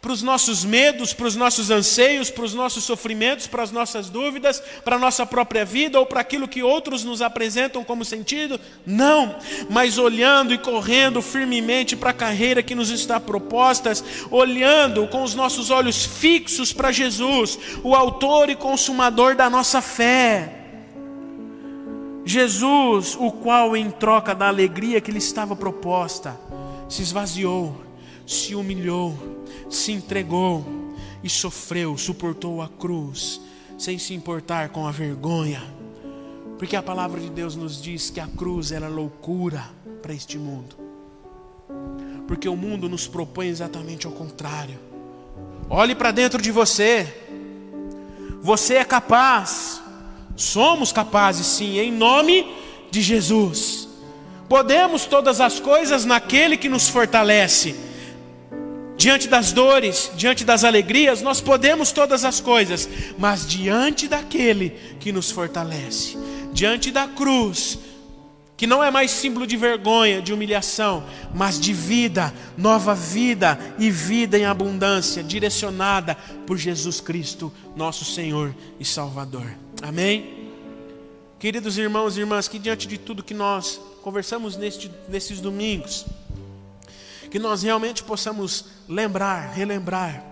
Para 0.00 0.12
os 0.12 0.22
nossos 0.22 0.64
medos, 0.64 1.12
para 1.12 1.26
os 1.26 1.34
nossos 1.34 1.70
anseios, 1.70 2.30
para 2.30 2.44
os 2.44 2.54
nossos 2.54 2.84
sofrimentos, 2.84 3.48
para 3.48 3.64
as 3.64 3.72
nossas 3.72 4.08
dúvidas, 4.08 4.62
para 4.84 4.96
a 4.96 4.98
nossa 4.98 5.26
própria 5.26 5.64
vida 5.64 5.98
ou 5.98 6.06
para 6.06 6.20
aquilo 6.20 6.46
que 6.46 6.62
outros 6.62 7.02
nos 7.02 7.20
apresentam 7.20 7.82
como 7.82 8.04
sentido? 8.04 8.60
Não, 8.86 9.36
mas 9.68 9.98
olhando 9.98 10.54
e 10.54 10.58
correndo 10.58 11.20
firmemente 11.20 11.96
para 11.96 12.10
a 12.10 12.14
carreira 12.14 12.62
que 12.62 12.76
nos 12.76 12.90
está 12.90 13.18
proposta, 13.18 13.92
olhando 14.30 15.08
com 15.08 15.22
os 15.24 15.34
nossos 15.34 15.70
olhos 15.70 16.04
fixos 16.04 16.72
para 16.72 16.92
Jesus, 16.92 17.58
o 17.82 17.94
Autor 17.94 18.50
e 18.50 18.56
Consumador 18.56 19.34
da 19.34 19.50
nossa 19.50 19.82
fé. 19.82 20.54
Jesus, 22.24 23.16
o 23.18 23.32
qual, 23.32 23.76
em 23.76 23.90
troca 23.90 24.34
da 24.34 24.46
alegria 24.46 25.00
que 25.00 25.10
lhe 25.10 25.18
estava 25.18 25.56
proposta, 25.56 26.38
se 26.88 27.02
esvaziou, 27.02 27.82
se 28.26 28.54
humilhou 28.54 29.37
se 29.68 29.92
entregou 29.92 30.64
e 31.22 31.28
sofreu, 31.28 31.96
suportou 31.96 32.62
a 32.62 32.68
cruz, 32.68 33.40
sem 33.76 33.98
se 33.98 34.14
importar 34.14 34.70
com 34.70 34.86
a 34.86 34.90
vergonha. 34.90 35.62
Porque 36.58 36.74
a 36.74 36.82
palavra 36.82 37.20
de 37.20 37.30
Deus 37.30 37.54
nos 37.54 37.80
diz 37.80 38.10
que 38.10 38.20
a 38.20 38.26
cruz 38.26 38.72
era 38.72 38.88
loucura 38.88 39.64
para 40.02 40.12
este 40.12 40.38
mundo. 40.38 40.76
Porque 42.26 42.48
o 42.48 42.56
mundo 42.56 42.88
nos 42.88 43.06
propõe 43.06 43.48
exatamente 43.48 44.06
ao 44.06 44.12
contrário. 44.12 44.78
Olhe 45.70 45.94
para 45.94 46.10
dentro 46.10 46.40
de 46.42 46.50
você. 46.50 47.06
Você 48.42 48.74
é 48.74 48.84
capaz. 48.84 49.80
Somos 50.36 50.92
capazes, 50.92 51.46
sim, 51.46 51.78
em 51.78 51.92
nome 51.92 52.46
de 52.90 53.02
Jesus. 53.02 53.88
Podemos 54.48 55.04
todas 55.04 55.40
as 55.40 55.60
coisas 55.60 56.04
naquele 56.04 56.56
que 56.56 56.68
nos 56.68 56.88
fortalece 56.88 57.87
Diante 58.98 59.28
das 59.28 59.52
dores, 59.52 60.10
diante 60.16 60.44
das 60.44 60.64
alegrias, 60.64 61.22
nós 61.22 61.40
podemos 61.40 61.92
todas 61.92 62.24
as 62.24 62.40
coisas, 62.40 62.88
mas 63.16 63.46
diante 63.46 64.08
daquele 64.08 64.70
que 64.98 65.12
nos 65.12 65.30
fortalece, 65.30 66.18
diante 66.52 66.90
da 66.90 67.06
cruz, 67.06 67.78
que 68.56 68.66
não 68.66 68.82
é 68.82 68.90
mais 68.90 69.12
símbolo 69.12 69.46
de 69.46 69.56
vergonha, 69.56 70.20
de 70.20 70.32
humilhação, 70.32 71.04
mas 71.32 71.60
de 71.60 71.72
vida, 71.72 72.34
nova 72.56 72.92
vida 72.92 73.56
e 73.78 73.88
vida 73.88 74.36
em 74.36 74.44
abundância, 74.44 75.22
direcionada 75.22 76.16
por 76.44 76.58
Jesus 76.58 77.00
Cristo, 77.00 77.52
nosso 77.76 78.04
Senhor 78.04 78.52
e 78.80 78.84
Salvador. 78.84 79.46
Amém? 79.80 80.50
Queridos 81.38 81.78
irmãos 81.78 82.16
e 82.16 82.20
irmãs, 82.20 82.48
que 82.48 82.58
diante 82.58 82.88
de 82.88 82.98
tudo 82.98 83.22
que 83.22 83.32
nós 83.32 83.80
conversamos 84.02 84.56
neste, 84.56 84.90
nesses 85.08 85.40
domingos, 85.40 86.04
que 87.30 87.38
nós 87.38 87.62
realmente 87.62 88.02
possamos 88.02 88.64
lembrar, 88.88 89.52
relembrar 89.52 90.24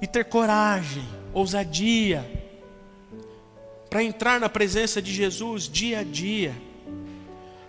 e 0.00 0.06
ter 0.06 0.24
coragem, 0.24 1.06
ousadia 1.32 2.44
para 3.88 4.02
entrar 4.02 4.40
na 4.40 4.48
presença 4.48 5.00
de 5.00 5.12
Jesus 5.12 5.68
dia 5.68 6.00
a 6.00 6.04
dia 6.04 6.54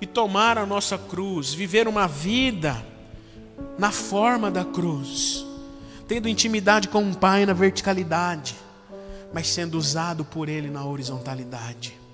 e 0.02 0.06
tomar 0.06 0.58
a 0.58 0.66
nossa 0.66 0.98
cruz, 0.98 1.54
viver 1.54 1.88
uma 1.88 2.08
vida 2.08 2.86
na 3.78 3.92
forma 3.92 4.52
da 4.52 4.66
cruz, 4.66 5.46
tendo 6.08 6.28
intimidade 6.28 6.88
com 6.88 7.10
o 7.10 7.16
Pai 7.16 7.46
na 7.46 7.54
verticalidade, 7.54 8.56
mas 9.34 9.48
sendo 9.48 9.78
usado 9.78 10.24
por 10.24 10.50
Ele 10.50 10.70
na 10.70 10.86
horizontalidade 10.86 12.07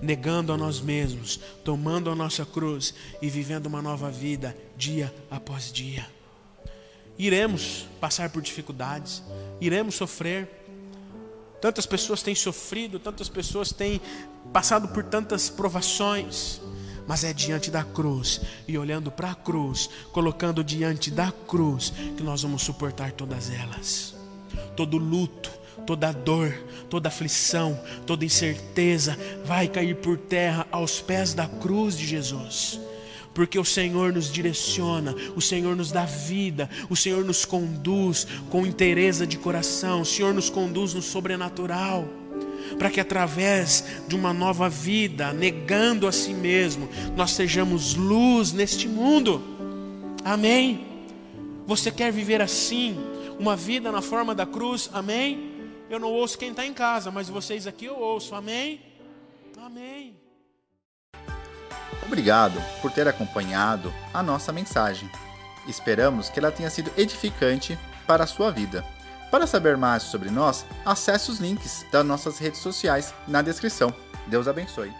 negando 0.00 0.52
a 0.52 0.56
nós 0.56 0.80
mesmos, 0.80 1.40
tomando 1.64 2.10
a 2.10 2.14
nossa 2.14 2.44
cruz 2.44 2.94
e 3.20 3.28
vivendo 3.28 3.66
uma 3.66 3.82
nova 3.82 4.10
vida 4.10 4.56
dia 4.76 5.14
após 5.30 5.72
dia. 5.72 6.06
Iremos 7.18 7.86
passar 8.00 8.30
por 8.30 8.40
dificuldades, 8.40 9.22
iremos 9.60 9.96
sofrer. 9.96 10.48
Tantas 11.60 11.84
pessoas 11.84 12.22
têm 12.22 12.34
sofrido, 12.34 13.00
tantas 13.00 13.28
pessoas 13.28 13.72
têm 13.72 14.00
passado 14.52 14.86
por 14.88 15.02
tantas 15.02 15.50
provações, 15.50 16.60
mas 17.08 17.24
é 17.24 17.32
diante 17.32 17.70
da 17.70 17.82
cruz 17.82 18.40
e 18.68 18.78
olhando 18.78 19.10
para 19.10 19.32
a 19.32 19.34
cruz, 19.34 19.90
colocando 20.12 20.62
diante 20.62 21.10
da 21.10 21.32
cruz, 21.32 21.92
que 22.16 22.22
nós 22.22 22.42
vamos 22.42 22.62
suportar 22.62 23.10
todas 23.10 23.50
elas. 23.50 24.14
Todo 24.76 24.96
luto, 24.96 25.50
toda 25.88 26.12
dor, 26.12 26.52
toda 26.90 27.08
aflição, 27.08 27.80
toda 28.04 28.22
incerteza 28.22 29.18
vai 29.42 29.66
cair 29.66 29.96
por 29.96 30.18
terra 30.18 30.68
aos 30.70 31.00
pés 31.00 31.32
da 31.32 31.46
cruz 31.46 31.96
de 31.96 32.06
Jesus. 32.06 32.78
Porque 33.32 33.58
o 33.58 33.64
Senhor 33.64 34.12
nos 34.12 34.30
direciona, 34.30 35.14
o 35.34 35.40
Senhor 35.40 35.74
nos 35.74 35.90
dá 35.90 36.04
vida, 36.04 36.68
o 36.90 36.96
Senhor 36.96 37.24
nos 37.24 37.46
conduz 37.46 38.26
com 38.50 38.66
inteireza 38.66 39.26
de 39.26 39.38
coração, 39.38 40.02
o 40.02 40.04
Senhor 40.04 40.34
nos 40.34 40.50
conduz 40.50 40.92
no 40.92 41.00
sobrenatural 41.00 42.06
para 42.78 42.90
que 42.90 43.00
através 43.00 43.82
de 44.06 44.14
uma 44.14 44.34
nova 44.34 44.68
vida, 44.68 45.32
negando 45.32 46.06
a 46.06 46.12
si 46.12 46.34
mesmo, 46.34 46.86
nós 47.16 47.30
sejamos 47.30 47.94
luz 47.94 48.52
neste 48.52 48.86
mundo. 48.86 49.42
Amém? 50.22 50.86
Você 51.66 51.90
quer 51.90 52.12
viver 52.12 52.42
assim, 52.42 52.94
uma 53.40 53.56
vida 53.56 53.90
na 53.90 54.02
forma 54.02 54.34
da 54.34 54.44
cruz? 54.44 54.90
Amém? 54.92 55.47
Eu 55.90 55.98
não 55.98 56.12
ouço 56.12 56.38
quem 56.38 56.50
está 56.50 56.66
em 56.66 56.74
casa, 56.74 57.10
mas 57.10 57.28
vocês 57.28 57.66
aqui 57.66 57.86
eu 57.86 57.98
ouço. 57.98 58.34
Amém? 58.34 58.80
Amém. 59.58 60.16
Obrigado 62.04 62.58
por 62.80 62.90
ter 62.90 63.06
acompanhado 63.08 63.92
a 64.12 64.22
nossa 64.22 64.52
mensagem. 64.52 65.10
Esperamos 65.66 66.28
que 66.28 66.38
ela 66.38 66.52
tenha 66.52 66.70
sido 66.70 66.90
edificante 66.96 67.78
para 68.06 68.24
a 68.24 68.26
sua 68.26 68.50
vida. 68.50 68.84
Para 69.30 69.46
saber 69.46 69.76
mais 69.76 70.04
sobre 70.04 70.30
nós, 70.30 70.64
acesse 70.86 71.30
os 71.30 71.38
links 71.38 71.84
das 71.92 72.04
nossas 72.04 72.38
redes 72.38 72.60
sociais 72.60 73.14
na 73.26 73.42
descrição. 73.42 73.94
Deus 74.26 74.48
abençoe. 74.48 74.92